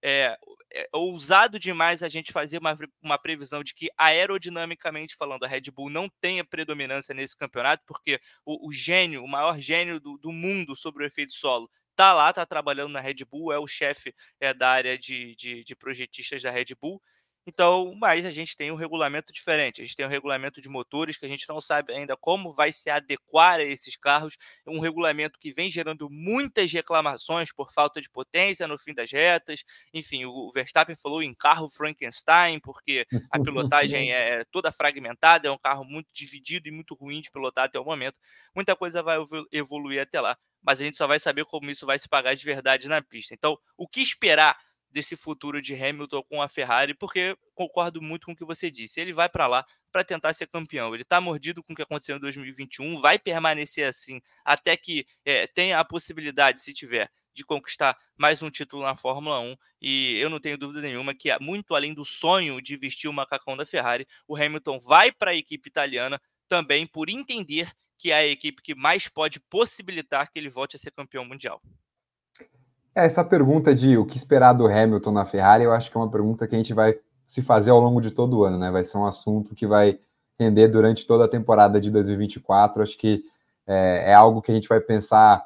é, 0.02 0.38
é 0.74 0.88
ousado 0.94 1.60
demais 1.60 2.02
a 2.02 2.10
gente 2.10 2.32
fazer 2.32 2.58
uma, 2.58 2.78
uma 3.02 3.18
previsão 3.18 3.64
de 3.64 3.74
que 3.74 3.90
aerodinamicamente 3.98 5.16
falando 5.16 5.44
a 5.44 5.48
Red 5.48 5.72
Bull 5.74 5.90
não 5.90 6.10
tenha 6.22 6.44
predominância 6.44 7.14
nesse 7.14 7.38
campeonato, 7.38 7.84
porque 7.86 8.20
o, 8.46 8.68
o 8.68 8.72
gênio, 8.72 9.24
o 9.24 9.28
maior 9.28 9.60
gênio 9.60 10.00
do, 10.00 10.18
do 10.18 10.32
mundo 10.32 10.76
sobre 10.76 11.04
o 11.04 11.06
efeito 11.06 11.34
solo 11.34 11.70
tá 11.96 12.14
lá, 12.14 12.32
tá 12.34 12.46
trabalhando 12.46 12.92
na 12.92 13.00
Red 13.00 13.26
Bull, 13.30 13.52
é 13.54 13.60
o 13.60 13.68
chefe 13.68 14.14
é, 14.40 14.54
da 14.54 14.70
área 14.70 14.98
de, 14.98 15.36
de, 15.36 15.64
de 15.64 15.76
projetistas 15.76 16.42
da 16.42 16.52
Red 16.52 16.76
Bull. 16.80 17.02
Então, 17.46 17.94
mas 17.96 18.26
a 18.26 18.32
gente 18.32 18.56
tem 18.56 18.72
um 18.72 18.76
regulamento 18.76 19.34
diferente. 19.34 19.82
A 19.82 19.84
gente 19.86 19.96
tem 19.98 20.06
um 20.06 20.10
regulamento 20.10 20.62
de 20.62 20.70
motores 20.70 21.18
que 21.18 21.26
a 21.26 21.30
gente 21.30 21.48
não 21.50 21.60
sabe 21.60 21.94
ainda 21.94 22.16
como 22.16 22.54
vai 22.54 22.72
se 22.72 22.90
adequar 22.90 23.60
a 23.60 23.64
esses 23.64 23.98
carros. 23.98 24.38
É 24.66 24.70
um 24.70 24.80
regulamento 24.80 25.38
que 25.38 25.52
vem 25.52 25.70
gerando 25.70 26.10
muitas 26.10 26.72
reclamações 26.72 27.52
por 27.52 27.72
falta 27.74 28.00
de 28.00 28.10
potência 28.10 28.66
no 28.66 28.78
fim 28.80 28.94
das 28.94 29.12
retas. 29.12 29.64
Enfim, 29.94 30.24
o 30.26 30.52
Verstappen 30.54 30.96
falou 30.96 31.22
em 31.22 31.34
carro 31.34 31.68
Frankenstein, 31.68 32.60
porque 32.62 33.06
a 33.30 33.40
pilotagem 33.40 34.12
é 34.14 34.46
toda 34.46 34.72
fragmentada, 34.72 35.48
é 35.48 35.52
um 35.52 35.58
carro 35.58 35.84
muito 35.84 36.08
dividido 36.14 36.70
e 36.70 36.72
muito 36.72 36.96
ruim 36.96 37.20
de 37.20 37.30
pilotar 37.30 37.66
até 37.66 37.78
o 37.78 37.84
momento. 37.84 38.20
Muita 38.56 38.74
coisa 38.76 39.04
vai 39.04 39.18
evoluir 39.52 40.02
até 40.02 40.22
lá, 40.22 40.38
mas 40.64 40.82
a 40.82 40.84
gente 40.84 40.98
só 40.98 41.06
vai 41.06 41.20
saber 41.20 41.46
como 41.46 41.70
isso 41.70 41.86
vai 41.86 42.00
se 42.00 42.08
pagar 42.08 42.36
de 42.36 42.44
verdade 42.44 42.88
na 42.88 43.02
pista. 43.02 43.34
Então, 43.34 43.58
o 43.78 43.88
que 43.88 44.02
esperar? 44.02 44.58
desse 44.94 45.16
futuro 45.16 45.60
de 45.60 45.74
Hamilton 45.74 46.22
com 46.22 46.42
a 46.42 46.48
Ferrari, 46.48 46.94
porque 46.94 47.36
concordo 47.56 48.00
muito 48.00 48.28
com 48.28 48.32
o 48.32 48.36
que 48.36 48.46
você 48.46 48.70
disse. 48.70 49.02
Ele 49.02 49.12
vai 49.12 49.28
para 49.28 49.48
lá 49.48 49.66
para 49.92 50.04
tentar 50.04 50.34
ser 50.34 50.48
campeão. 50.48 50.94
Ele 50.94 51.02
está 51.02 51.20
mordido 51.20 51.64
com 51.64 51.74
o 51.74 51.76
que 51.76 51.82
aconteceu 51.82 52.16
em 52.16 52.20
2021, 52.20 53.02
vai 53.02 53.18
permanecer 53.18 53.88
assim 53.88 54.22
até 54.46 54.78
que 54.78 55.06
é, 55.26 55.48
tenha 55.48 55.80
a 55.80 55.84
possibilidade, 55.84 56.62
se 56.62 56.74
tiver, 56.74 57.10
de 57.34 57.44
conquistar 57.44 57.98
mais 58.16 58.44
um 58.44 58.52
título 58.52 58.84
na 58.84 58.96
Fórmula 58.96 59.40
1. 59.40 59.56
E 59.82 60.18
eu 60.20 60.30
não 60.30 60.40
tenho 60.40 60.58
dúvida 60.58 60.82
nenhuma 60.82 61.16
que, 61.16 61.36
muito 61.40 61.74
além 61.74 61.94
do 61.94 62.06
sonho 62.06 62.62
de 62.62 62.78
vestir 62.78 63.08
o 63.08 63.14
macacão 63.14 63.58
da 63.58 63.66
Ferrari, 63.66 64.08
o 64.28 64.36
Hamilton 64.36 64.80
vai 64.80 65.12
para 65.12 65.32
a 65.32 65.36
equipe 65.36 65.68
italiana 65.68 66.22
também 66.48 66.86
por 66.86 67.10
entender 67.10 67.74
que 67.98 68.12
é 68.12 68.16
a 68.16 68.28
equipe 68.28 68.62
que 68.62 68.76
mais 68.76 69.08
pode 69.08 69.40
possibilitar 69.40 70.32
que 70.32 70.40
ele 70.40 70.50
volte 70.50 70.76
a 70.76 70.80
ser 70.80 70.92
campeão 70.92 71.26
mundial. 71.26 71.62
Essa 72.96 73.24
pergunta 73.24 73.74
de 73.74 73.98
o 73.98 74.06
que 74.06 74.18
esperar 74.18 74.54
do 74.54 74.68
Hamilton 74.68 75.12
na 75.12 75.26
Ferrari, 75.26 75.64
eu 75.64 75.72
acho 75.72 75.90
que 75.90 75.98
é 75.98 76.00
uma 76.00 76.12
pergunta 76.12 76.48
que 76.48 76.54
a 76.54 76.58
gente 76.58 76.74
vai 76.74 76.96
se 77.26 77.42
fazer 77.42 77.72
ao 77.72 77.80
longo 77.80 78.00
de 78.00 78.12
todo 78.12 78.38
o 78.38 78.44
ano, 78.44 78.58
né? 78.58 78.70
Vai 78.70 78.84
ser 78.84 78.98
um 78.98 79.06
assunto 79.06 79.56
que 79.56 79.66
vai 79.66 80.00
render 80.40 80.68
durante 80.68 81.08
toda 81.08 81.26
a 81.26 81.28
temporada 81.28 81.82
de 81.82 81.90
2024. 81.90 82.84
Acho 82.84 82.98
que 82.98 83.24
é, 83.66 84.12
é 84.12 84.14
algo 84.14 84.42
que 84.42 84.52
a 84.52 84.56
gente 84.56 84.68
vai 84.68 84.80
pensar 84.80 85.44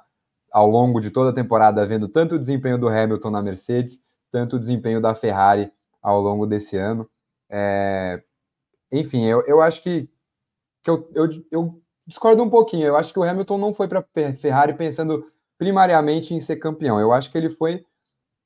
ao 0.51 0.69
longo 0.69 0.99
de 0.99 1.12
toda 1.12 1.29
a 1.29 1.33
temporada, 1.33 1.86
vendo 1.86 2.07
tanto 2.07 2.36
o 2.36 2.39
desempenho 2.39 2.77
do 2.77 2.89
Hamilton 2.89 3.29
na 3.29 3.41
Mercedes, 3.41 4.01
tanto 4.31 4.55
o 4.55 4.60
desempenho 4.60 4.99
da 4.99 5.15
Ferrari 5.15 5.71
ao 6.01 6.21
longo 6.21 6.45
desse 6.45 6.77
ano. 6.77 7.10
É, 7.49 8.21
enfim, 8.91 9.23
eu, 9.25 9.41
eu 9.45 9.62
acho 9.62 9.81
que, 9.81 10.10
que 10.83 10.89
eu, 10.89 11.10
eu, 11.13 11.29
eu 11.51 11.81
discordo 12.07 12.41
um 12.41 12.49
pouquinho. 12.49 12.87
Eu 12.87 12.95
acho 12.95 13.11
que 13.11 13.19
o 13.19 13.23
Hamilton 13.23 13.57
não 13.57 13.73
foi 13.73 13.87
para 13.87 14.05
Ferrari 14.39 14.73
pensando 14.73 15.29
primariamente 15.57 16.33
em 16.33 16.39
ser 16.39 16.55
campeão. 16.55 16.99
Eu 16.99 17.11
acho 17.11 17.29
que 17.29 17.37
ele 17.37 17.49
foi 17.49 17.83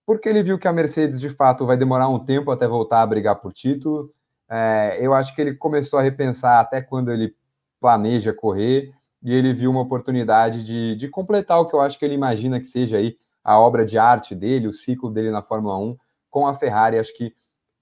porque 0.06 0.28
ele 0.28 0.42
viu 0.42 0.58
que 0.58 0.68
a 0.68 0.74
Mercedes 0.74 1.22
de 1.22 1.30
fato 1.30 1.66
vai 1.66 1.78
demorar 1.78 2.10
um 2.10 2.20
tempo 2.20 2.52
até 2.52 2.68
voltar 2.68 3.02
a 3.02 3.06
brigar 3.06 3.40
por 3.40 3.54
título. 3.54 4.12
É, 4.50 4.98
eu 5.00 5.14
acho 5.14 5.34
que 5.36 5.42
ele 5.42 5.56
começou 5.56 6.00
a 6.00 6.02
repensar 6.02 6.60
até 6.60 6.82
quando 6.82 7.12
ele 7.12 7.36
planeja 7.80 8.34
correr 8.34 8.92
e 9.24 9.34
ele 9.34 9.54
viu 9.54 9.70
uma 9.70 9.82
oportunidade 9.82 10.64
de, 10.64 10.96
de 10.96 11.08
completar 11.08 11.60
o 11.60 11.68
que 11.68 11.76
eu 11.76 11.82
acho 11.82 11.98
que 11.98 12.04
ele 12.04 12.16
imagina 12.16 12.60
que 12.60 12.66
seja 12.66 12.98
aí 12.98 13.16
a 13.44 13.60
obra 13.60 13.86
de 13.86 13.98
arte 13.98 14.36
dele, 14.36 14.68
o 14.68 14.74
ciclo 14.74 15.10
dele 15.10 15.32
na 15.32 15.42
Fórmula 15.42 15.78
1 15.78 15.96
com 16.30 16.48
a 16.48 16.54
Ferrari. 16.54 16.98
Acho 16.98 17.16
que 17.16 17.34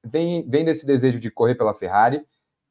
vem, 0.04 0.48
vem 0.48 0.66
desse 0.66 0.86
desejo 0.86 1.20
de 1.20 1.32
correr 1.32 1.56
pela 1.56 1.74
Ferrari. 1.74 2.24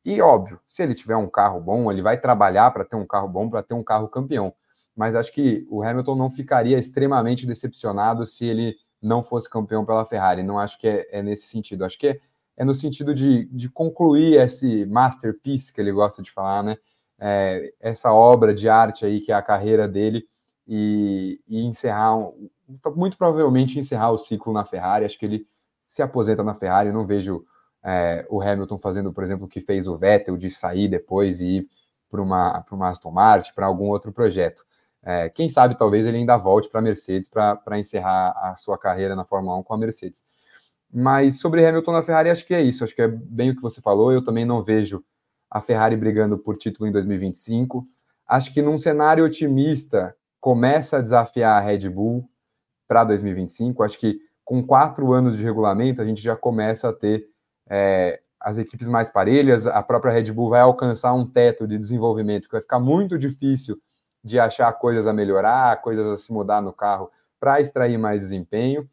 E 0.08 0.20
óbvio, 0.22 0.60
se 0.66 0.82
ele 0.82 0.94
tiver 0.94 1.16
um 1.16 1.28
carro 1.28 1.60
bom, 1.60 1.90
ele 1.90 2.02
vai 2.02 2.18
trabalhar 2.18 2.70
para 2.70 2.84
ter 2.84 2.96
um 2.96 3.06
carro 3.06 3.28
bom, 3.28 3.48
para 3.48 3.62
ter 3.62 3.74
um 3.74 3.82
carro 3.82 4.08
campeão 4.08 4.54
mas 4.98 5.14
acho 5.14 5.32
que 5.32 5.64
o 5.70 5.80
Hamilton 5.80 6.16
não 6.16 6.28
ficaria 6.28 6.76
extremamente 6.76 7.46
decepcionado 7.46 8.26
se 8.26 8.44
ele 8.44 8.76
não 9.00 9.22
fosse 9.22 9.48
campeão 9.48 9.84
pela 9.84 10.04
Ferrari. 10.04 10.42
Não 10.42 10.58
acho 10.58 10.76
que 10.76 10.88
é, 10.88 11.08
é 11.12 11.22
nesse 11.22 11.46
sentido. 11.46 11.84
Acho 11.84 11.96
que 11.96 12.08
é, 12.08 12.20
é, 12.56 12.64
no 12.64 12.74
sentido 12.74 13.14
de, 13.14 13.44
de 13.44 13.68
concluir 13.68 14.40
esse 14.40 14.84
masterpiece 14.86 15.72
que 15.72 15.80
ele 15.80 15.92
gosta 15.92 16.20
de 16.20 16.32
falar, 16.32 16.64
né? 16.64 16.76
É, 17.16 17.72
essa 17.78 18.12
obra 18.12 18.52
de 18.52 18.68
arte 18.68 19.06
aí 19.06 19.20
que 19.20 19.30
é 19.30 19.36
a 19.36 19.42
carreira 19.42 19.86
dele 19.86 20.26
e, 20.66 21.40
e 21.46 21.60
encerrar, 21.64 22.16
um, 22.16 22.50
muito 22.96 23.16
provavelmente 23.16 23.78
encerrar 23.78 24.10
o 24.10 24.18
ciclo 24.18 24.52
na 24.52 24.64
Ferrari. 24.64 25.04
Acho 25.04 25.16
que 25.16 25.26
ele 25.26 25.46
se 25.86 26.02
aposenta 26.02 26.42
na 26.42 26.54
Ferrari. 26.54 26.90
Não 26.90 27.06
vejo 27.06 27.46
é, 27.88 28.27
o 28.29 28.42
Hamilton 28.42 28.79
fazendo, 28.79 29.12
por 29.14 29.24
exemplo, 29.24 29.46
o 29.46 29.48
que 29.48 29.62
fez 29.62 29.88
o 29.88 29.96
Vettel 29.96 30.37
de 30.37 30.51
sair 30.51 30.88
depois 30.88 31.40
e 31.40 31.59
ir 31.59 31.68
para 32.11 32.20
uma, 32.20 32.62
uma 32.70 32.88
Aston 32.90 33.11
Martin, 33.11 33.53
para 33.55 33.64
algum 33.64 33.88
outro 33.88 34.12
projeto. 34.12 34.62
É, 35.03 35.31
quem 35.31 35.48
sabe 35.48 35.74
talvez 35.74 36.07
ele 36.07 36.18
ainda 36.18 36.37
volte 36.37 36.68
para 36.68 36.81
a 36.81 36.83
Mercedes 36.83 37.31
para 37.31 37.79
encerrar 37.79 38.33
a 38.42 38.57
sua 38.57 38.77
carreira 38.77 39.16
na 39.16 39.24
Fórmula 39.24 39.57
1 39.57 39.62
com 39.62 39.72
a 39.72 39.79
Mercedes. 39.79 40.27
Mas 40.92 41.40
sobre 41.40 41.66
Hamilton 41.66 41.92
na 41.92 42.03
Ferrari, 42.03 42.29
acho 42.29 42.46
que 42.46 42.53
é 42.53 42.61
isso. 42.61 42.85
Acho 42.85 42.94
que 42.94 43.01
é 43.01 43.09
bem 43.09 43.51
o 43.51 43.57
que 43.57 43.62
você 43.62 43.81
falou. 43.81 44.12
Eu 44.12 44.22
também 44.22 44.44
não 44.44 44.62
vejo 44.62 45.03
a 45.51 45.61
Ferrari 45.62 45.96
brigando 45.96 46.37
por 46.37 46.59
título 46.59 46.87
em 46.87 46.92
2025. 46.92 47.87
Acho 48.27 48.53
que 48.53 48.61
num 48.61 48.77
cenário 48.77 49.24
otimista, 49.24 50.14
começa 50.38 50.98
a 50.98 51.01
desafiar 51.01 51.57
a 51.57 51.64
Red 51.64 51.88
Bull 51.88 52.29
para 52.87 53.05
2025. 53.05 53.83
Acho 53.83 53.98
que 53.98 54.18
com 54.44 54.62
quatro 54.62 55.12
anos 55.12 55.38
de 55.38 55.44
regulamento, 55.44 56.03
a 56.03 56.05
gente 56.05 56.20
já 56.20 56.37
começa 56.37 56.88
a 56.88 56.92
ter 56.92 57.27
é, 57.68 58.20
as 58.40 58.59
equipes 58.59 58.88
mais 58.88 59.11
parelhas. 59.11 59.66
A 59.66 59.83
própria 59.83 60.12
Red 60.12 60.33
Bull 60.33 60.50
vai 60.50 60.61
alcançar 60.61 61.12
um 61.14 61.26
teto 61.26 61.66
de 61.66 61.76
desenvolvimento 61.78 62.46
que 62.46 62.52
vai 62.52 62.61
ficar 62.61 62.81
muito 62.81 63.18
difícil 63.18 63.81
de 64.22 64.38
achar 64.38 64.72
coisas 64.72 65.07
a 65.07 65.12
melhorar, 65.12 65.81
coisas 65.81 66.07
a 66.07 66.16
se 66.16 66.33
mudar 66.33 66.61
no 66.61 66.72
carro 66.72 67.11
para 67.40 67.61
extrair 67.61 67.96
mais 67.98 68.20
desempenho, 68.20 68.88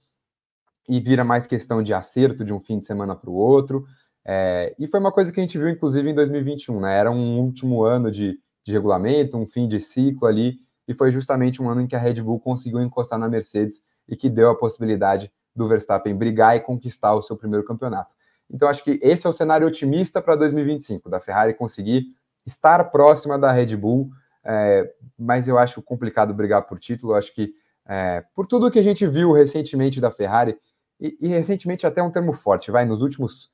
e 0.88 1.00
vira 1.00 1.24
mais 1.24 1.48
questão 1.48 1.82
de 1.82 1.94
acerto 1.94 2.46
de 2.46 2.54
um 2.54 2.60
fim 2.60 2.80
de 2.80 2.86
semana 2.86 3.16
para 3.16 3.30
o 3.30 3.34
outro. 3.34 3.86
É, 4.24 4.76
e 4.80 4.88
foi 4.88 5.00
uma 5.00 5.12
coisa 5.12 5.32
que 5.32 5.40
a 5.40 5.44
gente 5.44 5.58
viu, 5.58 5.70
inclusive, 5.70 6.10
em 6.10 6.16
2021, 6.16 6.80
né? 6.80 6.98
Era 6.98 7.12
um 7.12 7.40
último 7.40 7.84
ano 7.84 8.12
de, 8.12 8.40
de 8.64 8.72
regulamento, 8.72 9.38
um 9.38 9.46
fim 9.46 9.68
de 9.68 9.80
ciclo 9.80 10.28
ali, 10.28 10.60
e 10.88 10.94
foi 10.94 11.12
justamente 11.12 11.62
um 11.62 11.70
ano 11.70 11.82
em 11.82 11.88
que 11.88 11.96
a 11.96 12.00
Red 12.00 12.22
Bull 12.22 12.40
conseguiu 12.40 12.82
encostar 12.82 13.18
na 13.18 13.28
Mercedes 13.28 13.84
e 14.08 14.16
que 14.16 14.30
deu 14.30 14.50
a 14.50 14.56
possibilidade 14.56 15.32
do 15.56 15.68
Verstappen 15.68 16.16
brigar 16.16 16.56
e 16.56 16.60
conquistar 16.60 17.16
o 17.16 17.22
seu 17.22 17.36
primeiro 17.36 17.66
campeonato. 17.66 18.14
Então, 18.50 18.68
acho 18.68 18.84
que 18.84 19.00
esse 19.02 19.26
é 19.26 19.30
o 19.30 19.34
cenário 19.34 19.68
otimista 19.68 20.22
para 20.22 20.36
2025, 20.36 21.10
da 21.10 21.20
Ferrari 21.20 21.54
conseguir 21.54 22.06
estar 22.46 22.84
próxima 22.86 23.40
da 23.40 23.52
Red 23.52 23.76
Bull, 23.76 24.12
é, 24.44 24.94
mas 25.18 25.48
eu 25.48 25.58
acho 25.58 25.82
complicado 25.82 26.34
brigar 26.34 26.64
por 26.68 26.80
título. 26.80 27.16
Acho 27.16 27.34
que, 27.34 27.54
é, 27.88 28.24
por 28.36 28.46
tudo 28.46 28.70
que 28.70 28.80
a 28.80 28.84
gente 28.84 29.06
viu 29.08 29.32
recentemente 29.32 30.00
da 30.00 30.12
Ferrari, 30.12 30.58
e, 31.00 31.18
e, 31.20 31.28
recentemente 31.28 31.86
até 31.86 32.02
um 32.02 32.12
termo 32.12 32.32
forte, 32.32 32.72
vai, 32.72 32.86
nos 32.86 33.02
últimos 33.02 33.52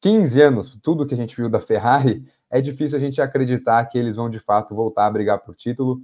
15 0.00 0.40
anos, 0.40 0.78
tudo 0.82 1.06
que 1.06 1.14
a 1.14 1.16
gente 1.16 1.36
viu 1.36 1.48
da 1.48 1.60
Ferrari, 1.60 2.24
é 2.50 2.60
difícil 2.60 2.96
a 2.96 3.00
gente 3.00 3.20
acreditar 3.20 3.84
que 3.86 3.98
eles 3.98 4.16
vão 4.16 4.30
de 4.30 4.38
fato 4.38 4.74
voltar 4.74 5.06
a 5.06 5.10
brigar 5.10 5.40
por 5.40 5.54
título 5.54 6.00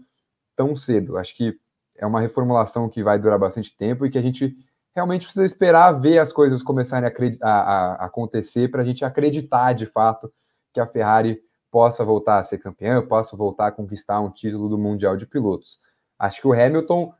tão 0.57 0.77
cedo. 0.77 1.17
Acho 1.17 1.35
que 1.35 1.59
é 1.97 2.05
uma 2.05 2.21
reformulação 2.21 2.89
que 2.89 3.03
vai 3.03 3.19
durar 3.19 3.39
bastante 3.39 3.75
tempo 3.75 4.05
e 4.05 4.11
que 4.11 4.19
a 4.19 4.23
gente 4.23 4.55
realmente 4.95 5.25
precisa 5.25 5.45
esperar 5.45 5.93
ver 5.93 6.19
as 6.19 6.33
coisas 6.33 6.63
começarem 6.63 7.11
a, 7.43 7.49
a, 7.49 7.95
a 7.95 8.05
acontecer 8.07 8.71
para 8.71 8.83
a 8.83 8.85
gente 8.85 9.05
acreditar 9.05 9.73
de 9.73 9.87
fato 9.87 10.33
que 10.73 10.81
a 10.81 10.87
Ferrari 10.87 11.41
possa 11.71 12.05
voltar 12.05 12.39
a 12.39 12.43
ser 12.43 12.59
campeã, 12.59 13.05
possa 13.05 13.37
voltar 13.37 13.67
a 13.67 13.73
conquistar 13.73 14.21
um 14.21 14.31
título 14.31 14.69
do 14.69 14.79
Mundial 14.79 15.17
de 15.17 15.27
Pilotos. 15.27 15.81
Acho 16.17 16.41
que 16.41 16.47
o 16.47 16.53
Hamilton 16.53 17.13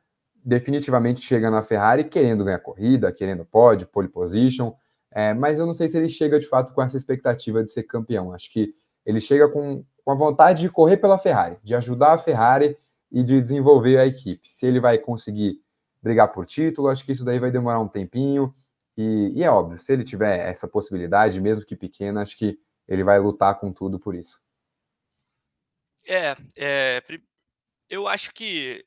definitivamente 0.45 1.21
chega 1.21 1.51
na 1.51 1.63
Ferrari 1.63 2.05
querendo 2.05 2.45
ganhar 2.45 2.61
corrida, 2.61 3.11
querendo 3.11 3.45
pódio, 3.45 3.89
pole 3.89 4.09
position, 4.09 4.73
é, 5.11 5.35
mas 5.35 5.59
eu 5.59 5.67
não 5.67 5.73
sei 5.73 5.89
se 5.89 5.97
ele 5.97 6.09
chega 6.09 6.39
de 6.39 6.47
fato 6.47 6.73
com 6.73 6.83
essa 6.83 6.97
expectativa 6.97 7.65
de 7.65 7.73
ser 7.73 7.85
campeão. 7.85 8.33
Acho 8.33 8.53
que 8.53 8.75
ele 9.05 9.21
chega 9.21 9.49
com, 9.49 9.85
com 10.05 10.11
a 10.11 10.15
vontade 10.15 10.61
de 10.61 10.69
correr 10.69 10.99
pela 10.99 11.19
Ferrari, 11.19 11.57
de 11.63 11.75
ajudar 11.75 12.13
a 12.13 12.19
Ferrari 12.19 12.77
e 13.11 13.23
de 13.23 13.41
desenvolver 13.41 13.99
a 13.99 14.07
equipe. 14.07 14.53
Se 14.53 14.67
ele 14.67 14.81
vai 14.81 14.99
conseguir 14.99 15.61
brigar 16.05 16.31
por 16.31 16.45
título, 16.45 16.89
acho 16.89 17.05
que 17.05 17.13
isso 17.13 17.25
daí 17.25 17.39
vai 17.39 17.51
demorar 17.51 17.81
um 17.81 17.89
tempinho. 17.89 18.55
E, 18.97 19.33
e, 19.35 19.43
é 19.43 19.51
óbvio, 19.51 19.79
se 19.79 19.91
ele 19.91 20.05
tiver 20.05 20.49
essa 20.49 20.69
possibilidade, 20.69 21.41
mesmo 21.41 21.65
que 21.65 21.75
pequena, 21.75 22.21
acho 22.21 22.37
que 22.37 22.61
ele 22.87 23.03
vai 23.03 23.19
lutar 23.19 23.59
com 23.59 23.73
tudo 23.73 23.99
por 23.99 24.15
isso. 24.15 24.41
É, 26.07 26.37
é 26.57 27.03
eu 27.89 28.07
acho 28.07 28.33
que 28.35 28.85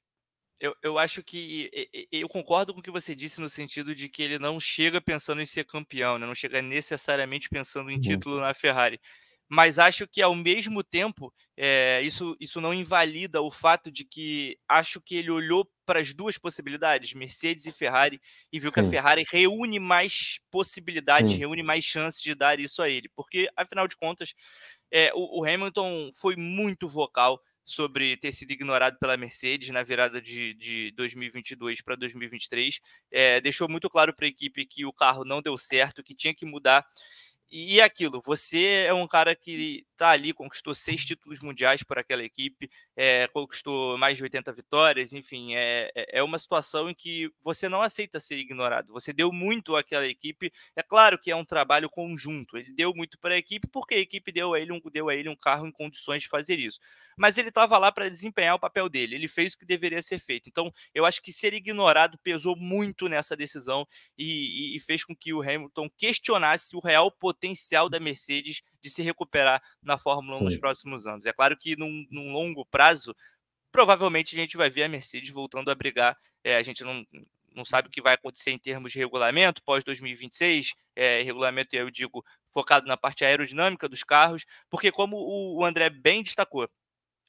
eu, 0.60 0.76
eu 0.82 0.98
acho 1.00 1.24
que 1.24 1.70
eu 2.12 2.30
concordo 2.30 2.74
com 2.74 2.80
o 2.80 2.84
que 2.84 2.92
você 2.92 3.16
disse 3.16 3.42
no 3.42 3.50
sentido 3.50 3.94
de 3.96 4.10
que 4.10 4.22
ele 4.22 4.40
não 4.40 4.60
chega 4.60 5.02
pensando 5.02 5.42
em 5.42 5.46
ser 5.46 5.66
campeão, 5.66 6.18
né? 6.18 6.26
não 6.26 6.36
chega 6.36 6.62
necessariamente 6.62 7.50
pensando 7.50 7.90
em 7.90 7.96
uhum. 7.96 8.02
título 8.02 8.40
na 8.40 8.54
Ferrari 8.54 9.00
mas 9.50 9.80
acho 9.80 10.08
que 10.08 10.22
ao 10.22 10.36
mesmo 10.36 10.84
tempo 10.84 11.34
é, 11.56 12.02
isso, 12.04 12.36
isso 12.40 12.60
não 12.60 12.74
invalida 12.74 13.42
o 13.42 13.50
fato 13.50 13.92
de 13.92 14.04
que 14.06 14.58
acho 14.68 15.02
que 15.02 15.16
ele 15.16 15.32
olhou 15.32 15.70
para 15.86 16.00
as 16.00 16.14
duas 16.14 16.38
possibilidades, 16.38 17.14
Mercedes 17.14 17.66
e 17.66 17.72
Ferrari, 17.72 18.20
e 18.52 18.60
viu 18.60 18.70
Sim. 18.70 18.74
que 18.76 18.80
a 18.82 18.90
Ferrari 18.90 19.26
reúne 19.32 19.80
mais 19.80 20.40
possibilidades, 20.52 21.32
Sim. 21.32 21.40
reúne 21.40 21.64
mais 21.64 21.84
chances 21.84 22.22
de 22.22 22.36
dar 22.36 22.60
isso 22.60 22.82
a 22.82 22.90
ele, 22.90 23.10
porque 23.16 23.50
afinal 23.56 23.88
de 23.88 23.96
contas 23.96 24.34
é, 24.92 25.12
o, 25.14 25.42
o 25.42 25.46
Hamilton 25.46 26.12
foi 26.14 26.36
muito 26.36 26.88
vocal 26.88 27.42
sobre 27.68 28.16
ter 28.16 28.32
sido 28.32 28.52
ignorado 28.52 28.98
pela 28.98 29.18
Mercedes 29.18 29.70
na 29.72 29.84
virada 29.84 30.22
de, 30.22 30.54
de 30.54 30.92
2022 30.92 31.82
para 31.82 31.98
2023. 31.98 32.80
É, 33.12 33.42
deixou 33.42 33.68
muito 33.68 33.90
claro 33.90 34.16
para 34.16 34.26
a 34.26 34.30
equipe 34.30 34.66
que 34.66 34.86
o 34.86 34.94
carro 34.94 35.26
não 35.26 35.42
deu 35.42 35.58
certo, 35.58 36.02
que 36.02 36.16
tinha 36.16 36.34
que 36.34 36.46
mudar. 36.46 36.86
E 37.50 37.80
aquilo, 37.80 38.20
você 38.26 38.84
é 38.88 38.94
um 38.94 39.08
cara 39.08 39.34
que 39.34 39.86
está 39.94 40.10
ali, 40.10 40.34
conquistou 40.34 40.76
seis 40.76 41.06
títulos 41.06 41.40
mundiais 41.40 41.82
por 41.82 41.98
aquela 41.98 42.22
equipe, 42.22 42.70
é, 42.94 43.26
conquistou 43.28 43.98
mais 43.98 44.18
de 44.18 44.24
80 44.24 44.52
vitórias, 44.52 45.14
enfim, 45.14 45.56
é, 45.56 45.90
é, 45.96 46.20
é 46.20 46.24
uma 46.24 46.38
situação 46.38 46.90
em 46.90 46.94
que 46.94 47.32
você 47.42 47.70
não 47.70 47.82
aceita 47.82 48.20
ser 48.20 48.38
ignorado. 48.38 48.92
Você 48.92 49.14
deu 49.14 49.32
muito 49.32 49.78
àquela 49.78 50.06
equipe, 50.06 50.52
é 50.76 50.84
claro 50.84 51.18
que 51.18 51.32
é 51.32 51.36
um 51.38 51.46
trabalho 51.46 51.90
conjunto, 51.90 52.58
ele 52.58 52.74
deu 52.74 52.94
muito 52.94 53.18
para 53.18 53.36
a 53.36 53.38
equipe 53.38 53.66
porque 53.72 53.96
a 53.96 54.00
equipe 54.00 54.30
deu 54.30 54.54
a 54.54 54.60
ele 54.60 54.74
um, 54.74 54.82
deu 54.92 55.08
a 55.08 55.16
ele 55.16 55.30
um 55.30 55.36
carro 55.36 55.66
em 55.66 55.72
condições 55.72 56.24
de 56.24 56.28
fazer 56.28 56.60
isso. 56.60 56.82
Mas 57.18 57.38
ele 57.38 57.48
estava 57.48 57.78
lá 57.78 57.92
para 57.94 58.10
desempenhar 58.10 58.56
o 58.56 58.60
papel 58.60 58.90
dele, 58.90 59.16
ele 59.16 59.28
fez 59.28 59.54
o 59.54 59.58
que 59.58 59.66
deveria 59.66 60.02
ser 60.02 60.20
feito. 60.20 60.50
Então, 60.50 60.72
eu 60.94 61.06
acho 61.06 61.22
que 61.22 61.32
ser 61.32 61.54
ignorado 61.54 62.20
pesou 62.22 62.58
muito 62.58 63.08
nessa 63.08 63.38
decisão 63.38 63.88
e, 64.18 64.74
e, 64.74 64.78
e 64.78 64.80
fez 64.82 65.06
com 65.06 65.16
que 65.16 65.34
o 65.34 65.42
Hamilton 65.42 65.90
questionasse 65.98 66.76
o 66.76 66.80
real 66.80 67.10
potencial 67.10 67.37
potencial 67.38 67.90
da 67.90 68.00
Mercedes 68.00 68.62
de 68.82 68.90
se 68.90 69.02
recuperar 69.02 69.62
na 69.82 69.98
Fórmula 69.98 70.36
1 70.36 70.40
Sim. 70.40 70.44
nos 70.46 70.58
próximos 70.58 71.08
anos. 71.08 71.26
É 71.26 71.32
claro 71.32 71.56
que 71.56 71.76
num, 71.76 72.06
num, 72.10 72.34
longo 72.34 72.66
prazo, 72.66 73.16
provavelmente 73.72 74.36
a 74.36 74.40
gente 74.40 74.58
vai 74.58 74.70
ver 74.70 74.84
a 74.84 74.90
Mercedes 74.90 75.30
voltando 75.30 75.70
a 75.70 75.76
brigar. 75.76 76.18
É, 76.44 76.56
a 76.56 76.64
gente 76.64 76.84
não, 76.84 77.06
não 77.56 77.64
sabe 77.64 77.88
o 77.88 77.92
que 77.92 78.02
vai 78.02 78.16
acontecer 78.16 78.52
em 78.52 78.58
termos 78.58 78.92
de 78.92 79.00
regulamento 79.00 79.64
pós 79.64 79.84
2026, 79.84 80.74
é, 80.96 81.22
regulamento, 81.22 81.76
eu 81.76 81.90
digo, 81.90 82.26
focado 82.52 82.88
na 82.88 82.98
parte 82.98 83.24
aerodinâmica 83.24 83.88
dos 83.88 84.04
carros, 84.04 84.46
porque 84.70 84.92
como 84.92 85.18
o 85.18 85.64
André 85.64 85.90
bem 85.90 86.24
destacou, 86.24 86.68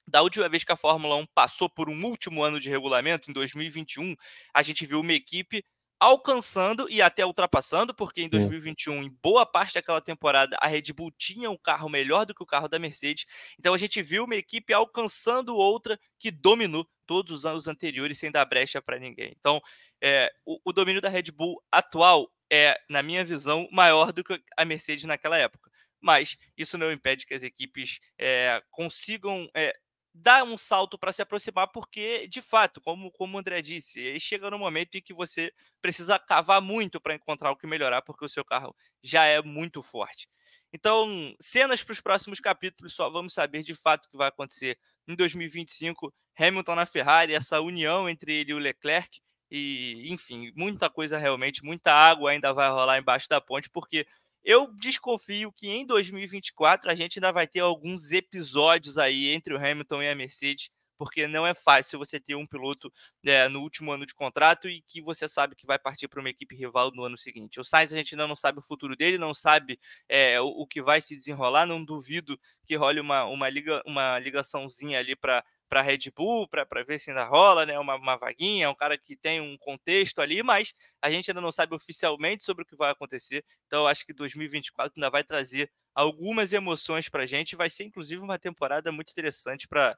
da 0.07 0.23
última 0.23 0.49
vez 0.49 0.65
que 0.65 0.73
a 0.73 0.77
Fórmula 0.77 1.17
1 1.17 1.27
passou 1.35 1.69
por 1.69 1.91
um 1.91 2.05
último 2.07 2.43
ano 2.43 2.59
de 2.59 2.71
regulamento, 2.71 3.31
em 3.31 3.35
2021, 3.35 4.17
a 4.55 4.63
gente 4.63 4.87
viu 4.87 5.01
uma 5.01 5.13
equipe 5.13 5.63
alcançando 6.01 6.89
e 6.89 7.03
até 7.03 7.25
ultrapassando, 7.27 7.93
porque 7.95 8.23
em 8.23 8.29
2021, 8.29 9.03
em 9.03 9.11
boa 9.23 9.45
parte 9.45 9.75
daquela 9.75 10.01
temporada, 10.01 10.57
a 10.61 10.67
Red 10.67 10.93
Bull 10.95 11.11
tinha 11.11 11.51
um 11.51 11.57
carro 11.57 11.89
melhor 11.89 12.25
do 12.25 12.35
que 12.35 12.43
o 12.43 12.47
carro 12.47 12.69
da 12.69 12.79
Mercedes. 12.79 13.27
Então 13.59 13.75
a 13.75 13.79
gente 13.79 14.01
viu 14.03 14.25
uma 14.25 14.37
equipe 14.37 14.73
alcançando 14.73 15.57
outra 15.57 15.99
que 16.19 16.31
dominou 16.31 16.89
todos 17.07 17.33
os 17.33 17.47
anos 17.47 17.67
anteriores 17.67 18.19
sem 18.19 18.31
dar 18.31 18.45
brecha 18.45 18.81
para 18.81 18.99
ninguém. 18.99 19.35
Então, 19.39 19.61
é, 20.01 20.31
o, 20.45 20.61
o 20.65 20.73
domínio 20.73 21.01
da 21.01 21.09
Red 21.09 21.31
Bull 21.33 21.61
atual 21.73 22.31
é, 22.51 22.81
na 22.89 23.03
minha 23.03 23.25
visão, 23.25 23.69
maior 23.71 24.13
do 24.13 24.25
que 24.25 24.41
a 24.57 24.65
Mercedes 24.65 25.05
naquela 25.05 25.37
época. 25.37 25.71
Mas 26.01 26.37
isso 26.57 26.79
não 26.79 26.93
impede 26.93 27.27
que 27.27 27.35
as 27.35 27.43
equipes 27.43 27.99
é, 28.19 28.63
consigam 28.71 29.49
é, 29.55 29.77
dá 30.21 30.43
um 30.45 30.59
salto 30.59 30.99
para 30.99 31.13
se 31.13 31.23
aproximar, 31.23 31.69
porque, 31.73 32.27
de 32.29 32.43
fato, 32.43 32.81
como, 32.81 33.11
como 33.13 33.37
o 33.37 33.41
André 33.41 33.63
disse, 33.63 34.19
chega 34.21 34.51
no 34.51 34.59
momento 34.59 34.97
em 34.97 35.03
que 35.03 35.15
você 35.15 35.53
precisa 35.81 36.19
cavar 36.19 36.61
muito 36.61 37.01
para 37.01 37.15
encontrar 37.15 37.51
o 37.51 37.57
que 37.57 37.67
melhorar, 37.67 38.03
porque 38.03 38.25
o 38.25 38.29
seu 38.29 38.45
carro 38.45 38.75
já 39.03 39.25
é 39.25 39.41
muito 39.43 39.83
forte. 39.83 40.29
Então, 40.73 41.35
cenas 41.41 41.83
para 41.83 41.93
os 41.93 42.01
próximos 42.01 42.41
capítulos, 42.41 42.95
só 42.95 43.09
vamos 43.09 43.33
saber 43.33 43.63
de 43.63 43.75
fato 43.75 44.07
o 44.07 44.11
que 44.11 44.17
vai 44.17 44.29
acontecer 44.29 44.79
em 45.07 45.15
2025. 45.15 46.13
Hamilton 46.39 46.75
na 46.75 46.87
Ferrari, 46.87 47.35
essa 47.35 47.61
união 47.61 48.09
entre 48.09 48.33
ele 48.33 48.53
e 48.53 48.55
o 48.55 48.59
Leclerc, 48.59 49.21
e 49.51 50.13
enfim, 50.13 50.53
muita 50.55 50.91
coisa 50.91 51.17
realmente, 51.19 51.65
muita 51.65 51.93
água 51.93 52.31
ainda 52.31 52.53
vai 52.53 52.69
rolar 52.69 52.99
embaixo 52.99 53.29
da 53.29 53.41
ponte, 53.41 53.71
porque 53.71 54.07
eu 54.49 54.67
desconfio 54.73 55.53
que 55.53 55.69
em 55.69 55.85
2024 55.85 56.91
a 56.91 56.95
gente 56.95 57.19
ainda 57.19 57.31
vai 57.31 57.47
ter 57.47 57.61
alguns 57.61 58.13
episódios 58.13 58.97
aí 58.97 59.29
entre 59.29 59.53
o 59.53 59.59
Hamilton 59.59 60.03
e 60.03 60.09
a 60.09 60.15
Mercedes, 60.15 60.71
porque 60.97 61.29
não 61.29 61.47
é 61.47 61.53
fácil 61.53 61.99
você 61.99 62.19
ter 62.19 62.35
um 62.35 62.47
piloto 62.47 62.91
é, 63.27 63.47
no 63.47 63.61
último 63.61 63.93
ano 63.93 64.07
de 64.07 64.15
contrato 64.15 64.67
e 64.67 64.81
que 64.89 65.03
você 65.03 65.29
sabe 65.29 65.55
que 65.55 65.67
vai 65.67 65.79
partir 65.79 66.09
para 66.09 66.19
uma 66.19 66.31
equipe 66.31 66.57
rival 66.57 66.91
no 66.95 67.05
ano 67.05 67.19
seguinte. 67.19 67.61
O 67.61 67.65
Sainz 67.65 67.93
a 67.93 67.97
gente 67.99 68.15
ainda 68.15 68.27
não 68.27 68.35
sabe 68.35 68.59
o 68.59 68.63
futuro 68.63 68.97
dele, 68.97 69.19
não 69.19 69.35
sabe 69.35 69.79
é, 70.09 70.41
o, 70.41 70.47
o, 70.47 70.67
que 70.67 70.81
vai 70.81 71.03
se 71.03 71.15
desenrolar, 71.15 71.67
não 71.67 71.85
duvido 71.85 72.41
que 72.65 72.75
role 72.75 73.01
uma, 73.01 73.25
uma, 73.27 73.51
liga, 73.51 73.83
uma 73.85 74.19
ligaçãozinha 74.19 74.99
ali 74.99 75.15
para 75.15 75.45
para 75.69 75.83
Red 75.83 76.11
Bull, 76.17 76.49
para 76.49 76.67
ver 76.85 76.99
se 76.99 77.11
ainda 77.11 77.25
rola, 77.25 77.67
né? 77.67 77.79
Uma, 77.79 77.97
uma 77.97 78.17
vaguinha, 78.17 78.71
um 78.71 78.75
cara 78.75 78.97
que 78.99 79.17
tem 79.17 79.41
um 79.41 79.57
contexto 79.59 80.21
ali, 80.21 80.43
mas 80.43 80.73
a 81.03 81.11
gente 81.11 81.31
ainda 81.31 81.41
não 81.41 81.53
sabe 81.53 81.75
oficialmente 81.75 82.45
sobre 82.45 82.63
o 82.65 82.67
que 82.67 82.77
vai 82.77 82.91
acontecer. 82.91 83.45
Então, 83.67 83.87
acho 83.87 84.05
que 84.07 84.13
2024 84.13 84.93
ainda 84.97 85.11
vai 85.11 85.23
trazer 85.25 85.71
algumas 85.95 86.53
emoções 86.53 87.09
para 87.09 87.25
a 87.25 87.27
gente. 87.27 87.57
Vai 87.57 87.71
ser, 87.71 87.85
inclusive, 87.85 88.23
uma 88.23 88.39
temporada 88.39 88.91
muito 88.93 89.11
interessante 89.11 89.67
para 89.69 89.97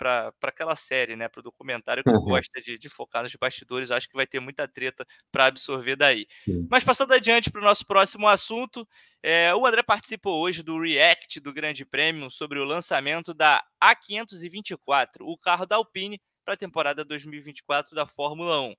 para 0.00 0.32
aquela 0.44 0.74
série, 0.74 1.14
né? 1.14 1.28
Para 1.28 1.40
o 1.40 1.42
documentário 1.42 2.02
que 2.02 2.08
uhum. 2.08 2.24
gosta 2.24 2.58
de, 2.62 2.78
de, 2.78 2.88
focar 2.88 3.22
nos 3.22 3.36
bastidores. 3.36 3.90
Acho 3.90 4.08
que 4.08 4.16
vai 4.16 4.26
ter 4.26 4.40
muita 4.40 4.66
treta 4.66 5.06
para 5.30 5.44
absorver 5.44 5.94
daí. 5.94 6.26
Sim. 6.42 6.66
Mas 6.70 6.82
passando 6.82 7.12
adiante 7.12 7.50
para 7.50 7.60
o 7.60 7.64
nosso 7.64 7.86
próximo 7.86 8.26
assunto, 8.26 8.88
é, 9.22 9.54
o 9.54 9.66
André 9.66 9.82
participou 9.82 10.40
hoje 10.40 10.62
do 10.62 10.80
React 10.80 11.40
do 11.40 11.52
Grande 11.52 11.84
Prêmio 11.84 12.30
sobre 12.30 12.58
o 12.58 12.64
lançamento 12.64 13.34
da 13.34 13.62
A524, 13.84 15.18
o 15.20 15.36
carro 15.36 15.66
da 15.66 15.76
Alpine 15.76 16.18
para 16.46 16.54
a 16.54 16.56
temporada 16.56 17.04
2024 17.04 17.94
da 17.94 18.06
Fórmula 18.06 18.58
1. 18.62 18.74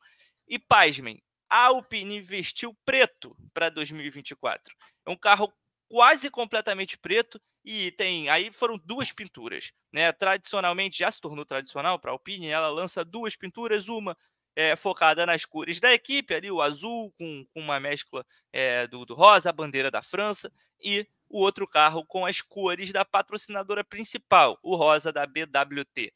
E 0.47 0.57
pasmem, 0.57 1.21
a 1.47 1.67
Alpine 1.67 2.19
vestiu 2.19 2.75
preto 2.83 3.37
para 3.53 3.69
2024. 3.69 4.75
É 5.05 5.11
um 5.11 5.15
carro 5.15 5.53
quase 5.87 6.31
completamente 6.31 6.97
preto 6.97 7.39
e 7.63 7.91
tem 7.91 8.29
aí 8.29 8.51
foram 8.51 8.79
duas 8.83 9.11
pinturas, 9.11 9.73
né? 9.93 10.11
Tradicionalmente 10.11 10.99
já 10.99 11.11
se 11.11 11.21
tornou 11.21 11.45
tradicional 11.45 11.99
para 11.99 12.11
a 12.11 12.13
Alpine, 12.13 12.47
ela 12.47 12.69
lança 12.69 13.05
duas 13.05 13.35
pinturas, 13.35 13.87
uma 13.87 14.17
é, 14.55 14.75
focada 14.75 15.25
nas 15.25 15.45
cores 15.45 15.79
da 15.79 15.93
equipe, 15.93 16.33
ali 16.33 16.51
o 16.51 16.61
azul 16.61 17.11
com, 17.17 17.45
com 17.53 17.61
uma 17.61 17.79
mescla 17.79 18.25
é, 18.51 18.87
do, 18.87 19.05
do 19.05 19.13
rosa, 19.13 19.49
a 19.49 19.53
bandeira 19.53 19.89
da 19.91 20.01
França, 20.01 20.51
e 20.83 21.07
o 21.29 21.39
outro 21.39 21.67
carro 21.67 22.05
com 22.05 22.25
as 22.25 22.41
cores 22.41 22.91
da 22.91 23.05
patrocinadora 23.05 23.83
principal, 23.83 24.59
o 24.61 24.75
rosa 24.75 25.11
da 25.11 25.25
BWT. 25.25 26.13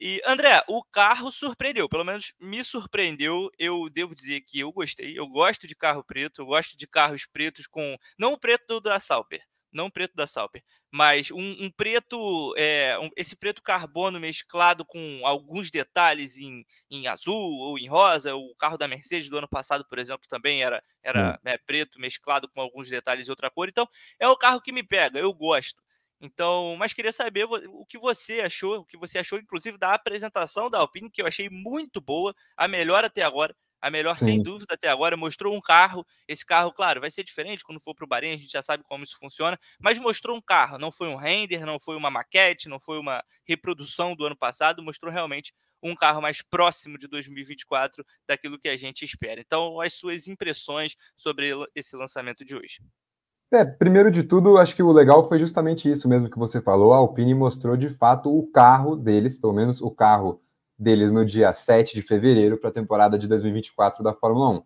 E, 0.00 0.22
André, 0.24 0.62
o 0.68 0.84
carro 0.84 1.32
surpreendeu, 1.32 1.88
pelo 1.88 2.04
menos 2.04 2.32
me 2.40 2.62
surpreendeu. 2.62 3.50
Eu 3.58 3.88
devo 3.90 4.14
dizer 4.14 4.40
que 4.42 4.60
eu 4.60 4.70
gostei. 4.70 5.18
Eu 5.18 5.26
gosto 5.26 5.66
de 5.66 5.74
carro 5.74 6.04
preto, 6.04 6.40
eu 6.40 6.46
gosto 6.46 6.76
de 6.76 6.86
carros 6.86 7.26
pretos 7.26 7.66
com. 7.66 7.96
Não 8.16 8.32
o 8.32 8.38
preto 8.38 8.80
da 8.80 9.00
Sauber, 9.00 9.42
não 9.72 9.90
preto 9.90 10.14
da 10.14 10.26
Sauber, 10.26 10.62
mas 10.90 11.30
um, 11.30 11.64
um 11.64 11.70
preto, 11.70 12.54
é, 12.56 12.98
um, 12.98 13.10
esse 13.16 13.36
preto 13.36 13.62
carbono 13.62 14.18
mesclado 14.18 14.84
com 14.84 15.20
alguns 15.24 15.70
detalhes 15.70 16.38
em, 16.38 16.64
em 16.90 17.06
azul 17.06 17.34
ou 17.60 17.78
em 17.78 17.86
rosa. 17.88 18.34
O 18.34 18.54
carro 18.56 18.78
da 18.78 18.88
Mercedes 18.88 19.28
do 19.28 19.38
ano 19.38 19.48
passado, 19.48 19.84
por 19.88 19.98
exemplo, 19.98 20.26
também 20.28 20.62
era, 20.62 20.82
era 21.02 21.38
né, 21.44 21.58
preto 21.58 22.00
mesclado 22.00 22.48
com 22.48 22.60
alguns 22.60 22.88
detalhes 22.88 23.26
de 23.26 23.32
outra 23.32 23.50
cor. 23.50 23.68
Então, 23.68 23.86
é 24.18 24.28
o 24.28 24.36
carro 24.36 24.60
que 24.60 24.72
me 24.72 24.82
pega, 24.82 25.18
eu 25.18 25.32
gosto. 25.32 25.82
Então, 26.20 26.74
mas 26.76 26.92
queria 26.92 27.12
saber 27.12 27.44
o 27.44 27.86
que 27.86 27.96
você 27.98 28.40
achou, 28.40 28.78
o 28.80 28.84
que 28.84 28.96
você 28.96 29.18
achou, 29.18 29.38
inclusive, 29.38 29.78
da 29.78 29.94
apresentação 29.94 30.68
da 30.68 30.78
Alpine, 30.78 31.10
que 31.10 31.22
eu 31.22 31.26
achei 31.26 31.48
muito 31.48 32.00
boa, 32.00 32.34
a 32.56 32.66
melhor 32.66 33.04
até 33.04 33.22
agora, 33.22 33.54
a 33.80 33.90
melhor 33.90 34.14
Sim. 34.16 34.24
sem 34.24 34.42
dúvida 34.42 34.74
até 34.74 34.88
agora. 34.88 35.16
Mostrou 35.16 35.54
um 35.54 35.60
carro, 35.60 36.06
esse 36.26 36.44
carro, 36.44 36.72
claro, 36.72 37.00
vai 37.00 37.10
ser 37.10 37.24
diferente 37.24 37.64
quando 37.64 37.80
for 37.80 37.94
para 37.94 38.04
o 38.04 38.08
Bahrein, 38.08 38.34
a 38.34 38.38
gente 38.38 38.52
já 38.52 38.62
sabe 38.62 38.84
como 38.84 39.04
isso 39.04 39.16
funciona, 39.18 39.58
mas 39.80 39.98
mostrou 39.98 40.36
um 40.36 40.40
carro, 40.40 40.78
não 40.78 40.90
foi 40.90 41.08
um 41.08 41.16
render, 41.16 41.64
não 41.64 41.78
foi 41.78 41.96
uma 41.96 42.10
maquete, 42.10 42.68
não 42.68 42.80
foi 42.80 42.98
uma 42.98 43.22
reprodução 43.46 44.14
do 44.14 44.24
ano 44.24 44.36
passado, 44.36 44.82
mostrou 44.82 45.12
realmente 45.12 45.52
um 45.82 45.94
carro 45.94 46.20
mais 46.20 46.42
próximo 46.42 46.98
de 46.98 47.06
2024 47.06 48.04
daquilo 48.26 48.58
que 48.58 48.68
a 48.68 48.76
gente 48.76 49.04
espera. 49.04 49.40
Então, 49.40 49.80
as 49.80 49.92
suas 49.94 50.26
impressões 50.26 50.96
sobre 51.16 51.50
esse 51.74 51.96
lançamento 51.96 52.44
de 52.44 52.56
hoje. 52.56 52.80
É, 53.50 53.64
primeiro 53.64 54.10
de 54.10 54.22
tudo, 54.22 54.58
acho 54.58 54.76
que 54.76 54.82
o 54.82 54.92
legal 54.92 55.26
foi 55.26 55.38
justamente 55.38 55.90
isso 55.90 56.06
mesmo 56.06 56.28
que 56.28 56.38
você 56.38 56.60
falou. 56.60 56.92
A 56.92 56.98
Alpine 56.98 57.34
mostrou 57.34 57.76
de 57.76 57.88
fato 57.88 58.28
o 58.36 58.46
carro 58.46 58.94
deles, 58.94 59.38
pelo 59.38 59.54
menos 59.54 59.80
o 59.80 59.90
carro 59.90 60.42
deles 60.78 61.10
no 61.10 61.24
dia 61.24 61.52
7 61.52 61.94
de 61.94 62.02
fevereiro 62.02 62.56
para 62.56 62.70
a 62.70 62.72
temporada 62.72 63.18
de 63.18 63.26
2024 63.26 64.02
da 64.02 64.14
Fórmula 64.14 64.50
1. 64.50 64.62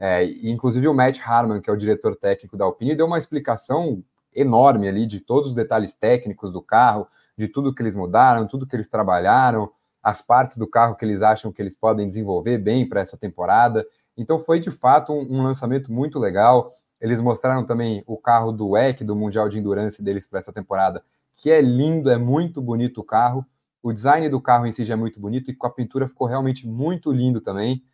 É, 0.00 0.24
inclusive 0.42 0.88
o 0.88 0.94
Matt 0.94 1.20
Harman, 1.24 1.60
que 1.60 1.70
é 1.70 1.72
o 1.72 1.76
diretor 1.76 2.16
técnico 2.16 2.56
da 2.56 2.64
Alpine, 2.64 2.96
deu 2.96 3.06
uma 3.06 3.18
explicação 3.18 4.02
enorme 4.34 4.88
ali 4.88 5.06
de 5.06 5.20
todos 5.20 5.50
os 5.50 5.54
detalhes 5.54 5.94
técnicos 5.94 6.52
do 6.52 6.60
carro, 6.60 7.06
de 7.38 7.46
tudo 7.46 7.72
que 7.74 7.80
eles 7.80 7.94
mudaram, 7.94 8.46
tudo 8.46 8.66
que 8.66 8.74
eles 8.74 8.88
trabalharam, 8.88 9.70
as 10.02 10.20
partes 10.20 10.56
do 10.56 10.66
carro 10.66 10.96
que 10.96 11.04
eles 11.04 11.22
acham 11.22 11.52
que 11.52 11.62
eles 11.62 11.76
podem 11.76 12.06
desenvolver 12.06 12.58
bem 12.58 12.86
para 12.86 13.00
essa 13.00 13.16
temporada. 13.16 13.86
Então 14.16 14.38
foi 14.38 14.60
de 14.60 14.70
fato 14.70 15.12
um, 15.12 15.38
um 15.38 15.42
lançamento 15.42 15.92
muito 15.92 16.18
legal. 16.18 16.70
Eles 17.00 17.20
mostraram 17.20 17.64
também 17.64 18.02
o 18.06 18.16
carro 18.16 18.52
do 18.52 18.70
WEC, 18.70 19.04
do 19.04 19.16
Mundial 19.16 19.48
de 19.48 19.58
Endurance 19.58 20.02
deles 20.02 20.26
para 20.26 20.40
essa 20.40 20.52
temporada, 20.52 21.02
que 21.36 21.50
é 21.50 21.60
lindo, 21.60 22.10
é 22.10 22.18
muito 22.18 22.60
bonito 22.60 23.00
o 23.00 23.04
carro. 23.04 23.46
O 23.84 23.92
design 23.92 24.30
do 24.30 24.40
carro 24.40 24.66
em 24.66 24.72
si 24.72 24.82
já 24.82 24.94
é 24.94 24.96
muito 24.96 25.20
bonito 25.20 25.50
e 25.50 25.54
com 25.54 25.66
a 25.66 25.70
pintura 25.70 26.08
ficou 26.08 26.26
realmente 26.26 26.66
muito 26.66 27.12
lindo 27.12 27.38
também. 27.38 27.84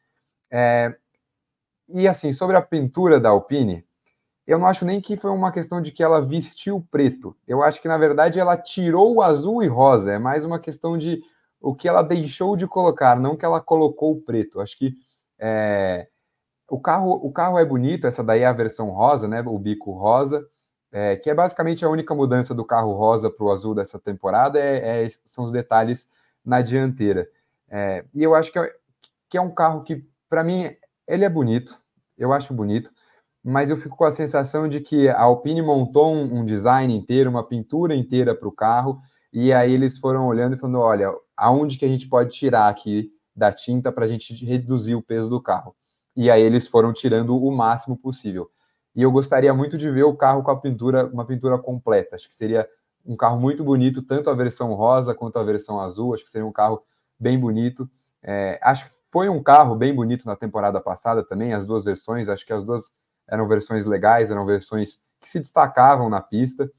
É... 0.48 0.96
E 1.88 2.06
assim, 2.06 2.30
sobre 2.30 2.56
a 2.56 2.62
pintura 2.62 3.18
da 3.18 3.30
Alpine, 3.30 3.84
eu 4.46 4.56
não 4.56 4.68
acho 4.68 4.84
nem 4.84 5.00
que 5.00 5.16
foi 5.16 5.32
uma 5.32 5.50
questão 5.50 5.82
de 5.82 5.90
que 5.90 6.00
ela 6.00 6.24
vestiu 6.24 6.86
preto. 6.92 7.36
Eu 7.44 7.60
acho 7.60 7.82
que, 7.82 7.88
na 7.88 7.98
verdade, 7.98 8.38
ela 8.38 8.56
tirou 8.56 9.16
o 9.16 9.20
azul 9.20 9.64
e 9.64 9.66
rosa. 9.66 10.12
É 10.12 10.18
mais 10.18 10.44
uma 10.44 10.60
questão 10.60 10.96
de 10.96 11.20
o 11.60 11.74
que 11.74 11.88
ela 11.88 12.02
deixou 12.02 12.56
de 12.56 12.68
colocar, 12.68 13.18
não 13.18 13.36
que 13.36 13.44
ela 13.44 13.60
colocou 13.60 14.12
o 14.12 14.20
preto. 14.20 14.60
Acho 14.60 14.78
que 14.78 14.94
é, 15.40 16.06
o 16.68 16.80
carro, 16.80 17.14
o 17.14 17.32
carro 17.32 17.58
é 17.58 17.64
bonito, 17.64 18.06
essa 18.06 18.22
daí 18.22 18.42
é 18.42 18.46
a 18.46 18.52
versão 18.52 18.90
rosa, 18.90 19.26
né? 19.26 19.42
O 19.44 19.58
bico 19.58 19.90
rosa, 19.90 20.46
é, 20.92 21.16
que 21.16 21.30
é 21.30 21.34
basicamente 21.34 21.84
a 21.84 21.88
única 21.88 22.14
mudança 22.14 22.54
do 22.54 22.64
carro 22.64 22.92
rosa 22.92 23.30
para 23.30 23.44
o 23.44 23.50
azul 23.50 23.74
dessa 23.74 23.98
temporada, 23.98 24.58
é, 24.58 25.04
é, 25.04 25.08
são 25.26 25.44
os 25.44 25.52
detalhes 25.52 26.08
na 26.44 26.60
dianteira. 26.62 27.28
É, 27.68 28.04
e 28.14 28.22
eu 28.22 28.34
acho 28.34 28.52
que 28.52 28.58
é, 28.58 28.72
que 29.28 29.38
é 29.38 29.40
um 29.40 29.50
carro 29.50 29.82
que, 29.82 30.04
para 30.28 30.42
mim, 30.42 30.70
ele 31.06 31.24
é 31.24 31.28
bonito, 31.28 31.80
eu 32.18 32.32
acho 32.32 32.52
bonito, 32.52 32.90
mas 33.42 33.70
eu 33.70 33.76
fico 33.76 33.96
com 33.96 34.04
a 34.04 34.12
sensação 34.12 34.68
de 34.68 34.80
que 34.80 35.08
a 35.08 35.22
Alpine 35.22 35.62
montou 35.62 36.12
um, 36.12 36.40
um 36.40 36.44
design 36.44 36.94
inteiro, 36.94 37.30
uma 37.30 37.46
pintura 37.46 37.94
inteira 37.94 38.34
para 38.34 38.48
o 38.48 38.52
carro, 38.52 39.00
e 39.32 39.52
aí 39.52 39.72
eles 39.72 39.98
foram 39.98 40.26
olhando 40.26 40.54
e 40.54 40.58
falando: 40.58 40.80
olha, 40.80 41.12
aonde 41.36 41.78
que 41.78 41.84
a 41.84 41.88
gente 41.88 42.08
pode 42.08 42.30
tirar 42.30 42.68
aqui 42.68 43.12
da 43.34 43.52
tinta 43.52 43.92
para 43.92 44.04
a 44.04 44.08
gente 44.08 44.44
reduzir 44.44 44.94
o 44.94 45.02
peso 45.02 45.30
do 45.30 45.40
carro? 45.40 45.74
e 46.16 46.30
aí 46.30 46.42
eles 46.42 46.66
foram 46.66 46.92
tirando 46.92 47.36
o 47.36 47.50
máximo 47.50 47.96
possível. 47.96 48.50
E 48.94 49.02
eu 49.02 49.10
gostaria 49.10 49.52
muito 49.54 49.78
de 49.78 49.90
ver 49.90 50.04
o 50.04 50.16
carro 50.16 50.42
com 50.42 50.50
a 50.50 50.60
pintura, 50.60 51.06
uma 51.06 51.24
pintura 51.24 51.58
completa. 51.58 52.16
Acho 52.16 52.28
que 52.28 52.34
seria 52.34 52.68
um 53.04 53.16
carro 53.16 53.40
muito 53.40 53.62
bonito, 53.64 54.02
tanto 54.02 54.28
a 54.28 54.34
versão 54.34 54.74
rosa 54.74 55.14
quanto 55.14 55.38
a 55.38 55.42
versão 55.42 55.80
azul. 55.80 56.14
Acho 56.14 56.24
que 56.24 56.30
seria 56.30 56.46
um 56.46 56.52
carro 56.52 56.82
bem 57.18 57.38
bonito. 57.38 57.88
É, 58.22 58.58
acho 58.62 58.88
que 58.88 58.96
foi 59.10 59.28
um 59.28 59.42
carro 59.42 59.74
bem 59.74 59.94
bonito 59.94 60.26
na 60.26 60.36
temporada 60.36 60.80
passada 60.80 61.24
também, 61.24 61.52
as 61.52 61.64
duas 61.66 61.84
versões. 61.84 62.28
Acho 62.28 62.44
que 62.44 62.52
as 62.52 62.64
duas 62.64 62.92
eram 63.28 63.46
versões 63.46 63.84
legais, 63.84 64.30
eram 64.30 64.44
versões 64.44 65.00
que 65.20 65.30
se 65.30 65.38
destacavam 65.38 66.08
na 66.08 66.20
pista. 66.20 66.70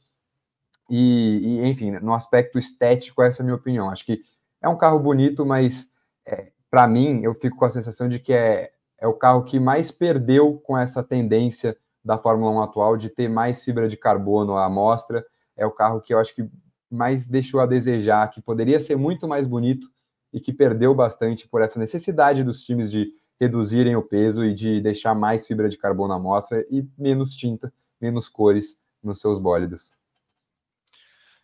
E, 0.90 1.40
e 1.44 1.68
enfim, 1.68 1.92
no 2.02 2.14
aspecto 2.14 2.60
estético, 2.60 3.22
essa 3.22 3.42
é 3.42 3.44
a 3.44 3.46
minha 3.46 3.56
opinião. 3.56 3.90
Acho 3.90 4.06
que 4.06 4.22
é 4.62 4.68
um 4.68 4.78
carro 4.78 5.00
bonito, 5.00 5.46
mas 5.46 5.90
é, 6.26 6.52
para 6.70 6.88
mim, 6.88 7.22
eu 7.24 7.34
fico 7.34 7.58
com 7.58 7.66
a 7.66 7.72
sensação 7.72 8.10
de 8.10 8.20
que 8.20 8.34
é 8.34 8.72
é 9.02 9.08
o 9.08 9.16
carro 9.16 9.44
que 9.44 9.60
mais 9.60 9.92
perdeu 9.92 10.62
com 10.64 10.78
essa 10.78 11.04
tendência 11.04 11.76
da 12.04 12.18
Fórmula 12.18 12.52
1 12.52 12.62
atual 12.62 12.98
de 12.98 13.10
ter 13.10 13.30
mais 13.30 13.64
fibra 13.64 13.88
de 13.88 13.98
carbono 13.98 14.56
à 14.56 14.66
amostra. 14.66 15.26
É 15.56 15.66
o 15.66 15.72
carro 15.72 16.02
que 16.02 16.14
eu 16.14 16.20
acho 16.20 16.36
que 16.36 16.50
mais 16.90 17.28
deixou 17.28 17.60
a 17.60 17.66
desejar, 17.66 18.30
que 18.30 18.42
poderia 18.42 18.80
ser 18.80 18.96
muito 18.96 19.28
mais 19.28 19.48
bonito 19.48 19.88
e 20.34 20.40
que 20.40 20.52
perdeu 20.52 20.94
bastante 20.94 21.48
por 21.48 21.62
essa 21.62 21.80
necessidade 21.80 22.44
dos 22.44 22.64
times 22.64 22.92
de 22.92 23.12
reduzirem 23.40 23.96
o 23.96 24.04
peso 24.04 24.46
e 24.46 24.54
de 24.54 24.82
deixar 24.82 25.16
mais 25.16 25.48
fibra 25.48 25.68
de 25.68 25.78
carbono 25.78 26.14
à 26.14 26.18
amostra 26.18 26.66
e 26.70 26.88
menos 26.98 27.36
tinta, 27.36 27.74
menos 28.00 28.30
cores 28.30 28.82
nos 29.02 29.20
seus 29.20 29.40
bólidos. 29.40 29.92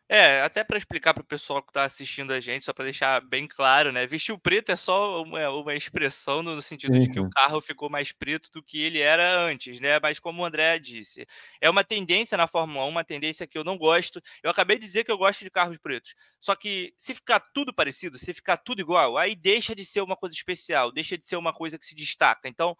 É, 0.10 0.42
até 0.42 0.64
para 0.64 0.78
explicar 0.78 1.14
para 1.14 1.22
o 1.22 1.26
pessoal 1.26 1.62
que 1.62 1.70
está 1.70 1.84
assistindo 1.84 2.32
a 2.32 2.40
gente, 2.40 2.64
só 2.64 2.72
para 2.72 2.86
deixar 2.86 3.20
bem 3.20 3.46
claro, 3.46 3.92
né? 3.92 4.08
Vestir 4.08 4.32
o 4.34 4.40
preto 4.40 4.72
é 4.72 4.76
só 4.78 5.22
uma, 5.22 5.50
uma 5.50 5.76
expressão 5.76 6.42
no 6.42 6.62
sentido 6.62 6.94
uhum. 6.94 7.00
de 7.02 7.12
que 7.12 7.20
o 7.20 7.30
carro 7.30 7.60
ficou 7.60 7.90
mais 7.90 8.14
preto 8.14 8.50
do 8.52 8.64
que 8.64 8.82
ele 8.82 9.02
era 9.02 9.38
antes, 9.42 9.82
né? 9.82 10.00
Mas 10.02 10.18
como 10.18 10.42
o 10.42 10.46
André 10.46 10.80
disse, 10.80 11.28
é 11.60 11.70
uma 11.70 11.84
tendência 11.84 12.38
na 12.38 12.48
Fórmula 12.48 12.86
1, 12.86 12.88
uma 12.90 13.04
tendência 13.04 13.46
que 13.46 13.58
eu 13.58 13.66
não 13.66 13.78
gosto. 13.78 14.22
Eu 14.42 14.50
acabei 14.50 14.78
de 14.80 14.86
dizer 14.86 15.04
que 15.04 15.12
eu 15.12 15.18
gosto 15.18 15.44
de 15.44 15.52
carros 15.52 15.78
pretos. 15.78 16.16
Só 16.40 16.56
que 16.56 16.94
se 16.98 17.14
ficar 17.14 17.42
tudo 17.54 17.74
parecido, 17.74 18.18
se 18.18 18.34
ficar 18.34 18.56
tudo 18.56 18.80
igual, 18.80 19.18
aí 19.18 19.36
deixa 19.36 19.76
de 19.76 19.84
ser 19.84 20.00
uma 20.02 20.16
coisa 20.16 20.34
especial, 20.34 20.90
deixa 20.90 21.18
de 21.18 21.26
ser 21.26 21.36
uma 21.36 21.52
coisa 21.52 21.78
que 21.78 21.86
se 21.86 21.94
destaca. 21.94 22.48
Então, 22.48 22.78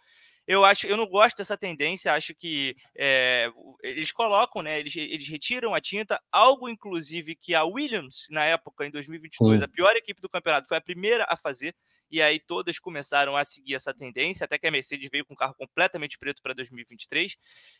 eu 0.48 0.64
acho, 0.64 0.88
eu 0.88 0.96
não 0.96 1.06
gosto 1.06 1.38
dessa 1.38 1.58
tendência, 1.58 2.14
acho 2.14 2.34
que 2.34 2.74
é, 2.96 3.52
eles 3.84 4.14
colocam, 4.14 4.62
né? 4.62 4.80
Eles, 4.80 4.96
eles 4.96 5.28
retiram 5.28 5.76
a 5.76 5.82
tinta, 5.82 6.22
algo 6.32 6.70
inclusive 6.70 7.36
que 7.36 7.54
a 7.54 7.66
Williams, 7.66 8.26
na 8.30 8.46
época, 8.46 8.86
em 8.86 8.90
2022, 8.90 9.60
Sim. 9.60 9.66
a 9.66 9.68
pior 9.68 9.94
equipe 9.98 10.22
do 10.22 10.30
campeonato, 10.30 10.70
foi 10.70 10.78
a 10.78 10.82
primeira 10.82 11.26
a 11.28 11.36
fazer, 11.36 11.76
e 12.10 12.22
aí 12.22 12.40
todas 12.40 12.80
começaram 12.80 13.36
a 13.36 13.44
seguir 13.44 13.76
essa 13.76 13.94
tendência, 13.94 14.46
até 14.46 14.58
que 14.58 14.66
a 14.66 14.72
Mercedes 14.72 15.10
veio 15.12 15.26
com 15.26 15.34
um 15.34 15.38
carro 15.38 15.54
completamente 15.56 16.18
preto 16.18 16.42
para 16.42 16.54
2023, 16.54 17.36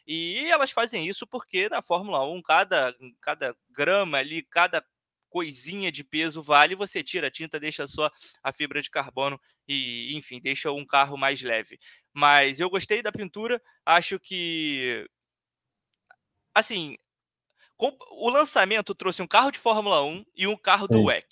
e 0.06 0.46
elas 0.52 0.72
fazem 0.72 1.08
isso 1.08 1.26
porque 1.26 1.70
na 1.70 1.82
Fórmula 1.82 2.26
1, 2.28 2.42
cada, 2.42 2.94
cada 3.22 3.56
grama 3.72 4.18
ali, 4.18 4.44
cada 4.44 4.84
coisinha 5.30 5.92
de 5.92 6.04
peso 6.04 6.42
vale, 6.42 6.76
você 6.76 7.04
tira 7.04 7.28
a 7.28 7.32
tinta, 7.32 7.60
deixa 7.60 7.88
só 7.88 8.10
a 8.42 8.52
fibra 8.52 8.82
de 8.82 8.90
carbono 8.90 9.40
e, 9.68 10.16
enfim, 10.16 10.40
deixa 10.40 10.72
um 10.72 10.86
carro 10.86 11.18
mais 11.18 11.42
leve. 11.42 11.78
Mas 12.18 12.60
eu 12.60 12.68
gostei 12.68 13.04
da 13.04 13.12
pintura, 13.12 13.62
acho 13.86 14.20
que 14.20 15.08
assim, 16.52 16.98
o 17.78 18.32
lançamento 18.32 18.96
trouxe 18.96 19.22
um 19.22 19.28
carro 19.28 19.52
de 19.52 19.60
Fórmula 19.60 20.04
1 20.04 20.26
e 20.36 20.48
um 20.48 20.58
carro 20.58 20.88
do 20.88 21.04
WEC. 21.04 21.28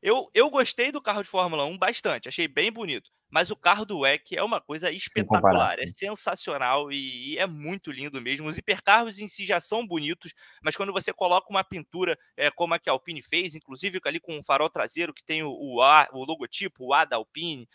Eu, 0.00 0.30
eu 0.32 0.48
gostei 0.48 0.90
do 0.90 1.02
carro 1.02 1.22
de 1.22 1.28
Fórmula 1.28 1.66
1 1.66 1.76
bastante, 1.76 2.30
achei 2.30 2.48
bem 2.48 2.72
bonito. 2.72 3.10
Mas 3.28 3.50
o 3.50 3.56
carro 3.56 3.84
do 3.84 3.98
WEC 3.98 4.34
é 4.34 4.42
uma 4.42 4.58
coisa 4.58 4.90
espetacular, 4.90 5.76
é 5.78 5.86
sensacional 5.86 6.90
e, 6.90 7.34
e, 7.34 7.38
é 7.38 7.46
muito 7.46 7.92
lindo 7.92 8.18
mesmo. 8.18 8.48
Os 8.48 8.56
hipercarros 8.56 9.18
em 9.18 9.28
si 9.28 9.44
já 9.44 9.60
são 9.60 9.86
bonitos, 9.86 10.32
mas 10.62 10.74
quando 10.74 10.94
você 10.94 11.12
coloca 11.12 11.50
uma 11.50 11.62
pintura 11.62 12.18
é, 12.38 12.50
como 12.50 12.72
a 12.72 12.78
que 12.78 12.88
a 12.88 12.92
Alpine 12.94 13.20
fez, 13.20 13.54
inclusive 13.54 14.00
ali 14.06 14.18
com 14.18 14.38
o 14.38 14.42
farol 14.42 14.70
traseiro 14.70 15.12
que 15.12 15.22
tem 15.22 15.42
o, 15.42 15.50
o, 15.50 15.82
A, 15.82 16.08
o 16.10 16.24
logotipo, 16.24 16.86
o 16.86 16.94
A 16.94 17.04
da 17.04 17.16
Alpine, 17.16 17.68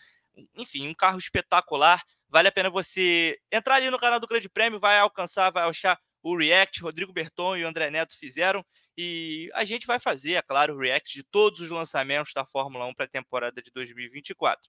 enfim, 0.55 0.87
um 0.87 0.93
carro 0.93 1.17
espetacular. 1.17 2.03
Vale 2.29 2.49
a 2.49 2.51
pena 2.51 2.69
você 2.69 3.37
entrar 3.51 3.75
ali 3.75 3.89
no 3.89 3.97
canal 3.97 4.19
do 4.19 4.27
Grande 4.27 4.49
Prêmio, 4.49 4.79
vai 4.79 4.99
alcançar, 4.99 5.51
vai 5.51 5.67
achar 5.67 5.97
o 6.21 6.37
React, 6.37 6.81
Rodrigo 6.81 7.13
Berton 7.13 7.55
e 7.55 7.63
o 7.63 7.67
André 7.67 7.89
Neto 7.89 8.17
fizeram. 8.17 8.65
E 8.97 9.49
a 9.53 9.63
gente 9.63 9.87
vai 9.87 9.99
fazer, 9.99 10.33
é 10.33 10.41
claro, 10.41 10.75
o 10.75 10.79
React 10.79 11.13
de 11.13 11.23
todos 11.23 11.59
os 11.59 11.69
lançamentos 11.69 12.33
da 12.33 12.45
Fórmula 12.45 12.85
1 12.85 12.93
para 12.93 13.05
a 13.05 13.09
temporada 13.09 13.61
de 13.61 13.71
2024. 13.71 14.67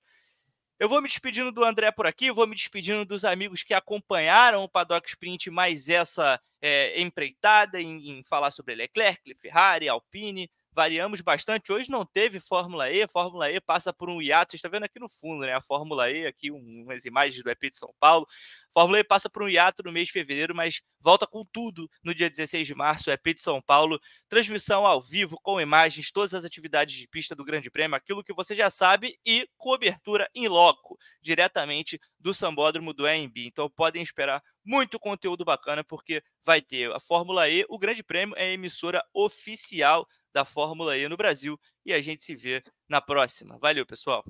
Eu 0.79 0.89
vou 0.89 1.03
me 1.03 1.09
despedindo 1.09 1.51
do 1.51 1.65
André 1.65 1.91
por 1.91 2.07
aqui, 2.07 2.31
vou 2.31 2.47
me 2.47 2.55
despedindo 2.55 3.05
dos 3.05 3.25
amigos 3.25 3.65
que 3.65 3.75
acompanharam 3.75 4.63
o 4.63 4.69
Paddock 4.69 5.09
Sprint 5.09 5.51
mais 5.51 5.89
essa 5.89 6.41
é, 6.63 7.01
empreitada 7.01 7.81
em, 7.81 8.11
em, 8.11 8.23
falar 8.23 8.53
sobre 8.53 8.77
Leclerc, 8.77 9.35
Ferrari, 9.35 9.89
Alpine. 9.89 10.49
Variamos 10.79 11.21
bastante. 11.21 11.73
Hoje 11.73 11.91
não 11.91 12.07
teve 12.07 12.39
Fórmula 12.39 12.89
E, 12.89 13.05
Fórmula 13.09 13.51
E 13.51 13.61
passa 13.61 13.93
por 13.93 14.09
um 14.09 14.23
hiato, 14.23 14.53
você 14.53 14.59
está 14.59 14.69
vendo 14.69 14.85
aqui 14.85 15.01
no 15.01 15.09
fundo, 15.09 15.45
né? 15.45 15.53
A 15.53 15.61
Fórmula 15.61 16.09
E, 16.09 16.25
aqui 16.25 16.53
umas 16.53 17.05
imagens 17.05 17.43
do 17.43 17.51
EP 17.51 17.63
de 17.69 17.77
São 17.77 17.93
Paulo. 17.99 18.25
Fórmula 18.73 19.01
E 19.01 19.03
passa 19.03 19.29
por 19.29 19.43
um 19.43 19.49
hiato 19.49 19.83
no 19.83 19.91
mês 19.91 20.07
de 20.07 20.13
fevereiro, 20.13 20.55
mas 20.55 20.81
volta 21.01 21.27
com 21.27 21.45
tudo 21.45 21.91
no 22.01 22.15
dia 22.15 22.31
16 22.31 22.65
de 22.65 22.77
março, 22.77 23.11
EP 23.11 23.35
de 23.35 23.41
São 23.41 23.61
Paulo. 23.61 23.99
Transmissão 24.29 24.87
ao 24.87 25.03
vivo, 25.03 25.37
com 25.43 25.61
imagens, 25.61 26.13
todas 26.13 26.33
as 26.33 26.45
atividades 26.45 26.95
de 26.95 27.09
pista 27.09 27.35
do 27.35 27.45
Grande 27.45 27.73
Prêmio, 27.73 27.97
aquilo 27.97 28.23
que 28.23 28.33
você 28.33 28.55
já 28.55 28.71
sabe, 28.71 29.19
e 29.27 29.49
cobertura 29.57 30.31
em 30.33 30.47
loco, 30.47 30.97
diretamente 31.21 31.99
do 32.21 32.33
Sambódromo 32.33 32.95
do 32.95 33.05
AMB. 33.05 33.47
Então 33.47 33.69
podem 33.69 34.01
esperar 34.01 34.41
muito 34.65 34.99
conteúdo 35.01 35.45
bacana, 35.45 35.83
porque 35.83 36.23
vai 36.45 36.61
ter 36.61 36.93
a 36.93 37.01
Fórmula 37.01 37.49
E, 37.49 37.65
o 37.69 37.79
Grande 37.79 38.05
Prêmio 38.05 38.37
é 38.37 38.45
a 38.45 38.53
emissora 38.53 39.03
oficial 39.13 40.07
da 40.33 40.45
Fórmula 40.45 40.97
E 40.97 41.09
no 41.09 41.17
Brasil. 41.17 41.59
E 41.85 41.93
a 41.93 42.01
gente 42.01 42.23
se 42.23 42.35
vê 42.35 42.63
na 42.89 43.01
próxima. 43.01 43.59
Valeu, 43.59 43.87
pessoal! 43.87 44.25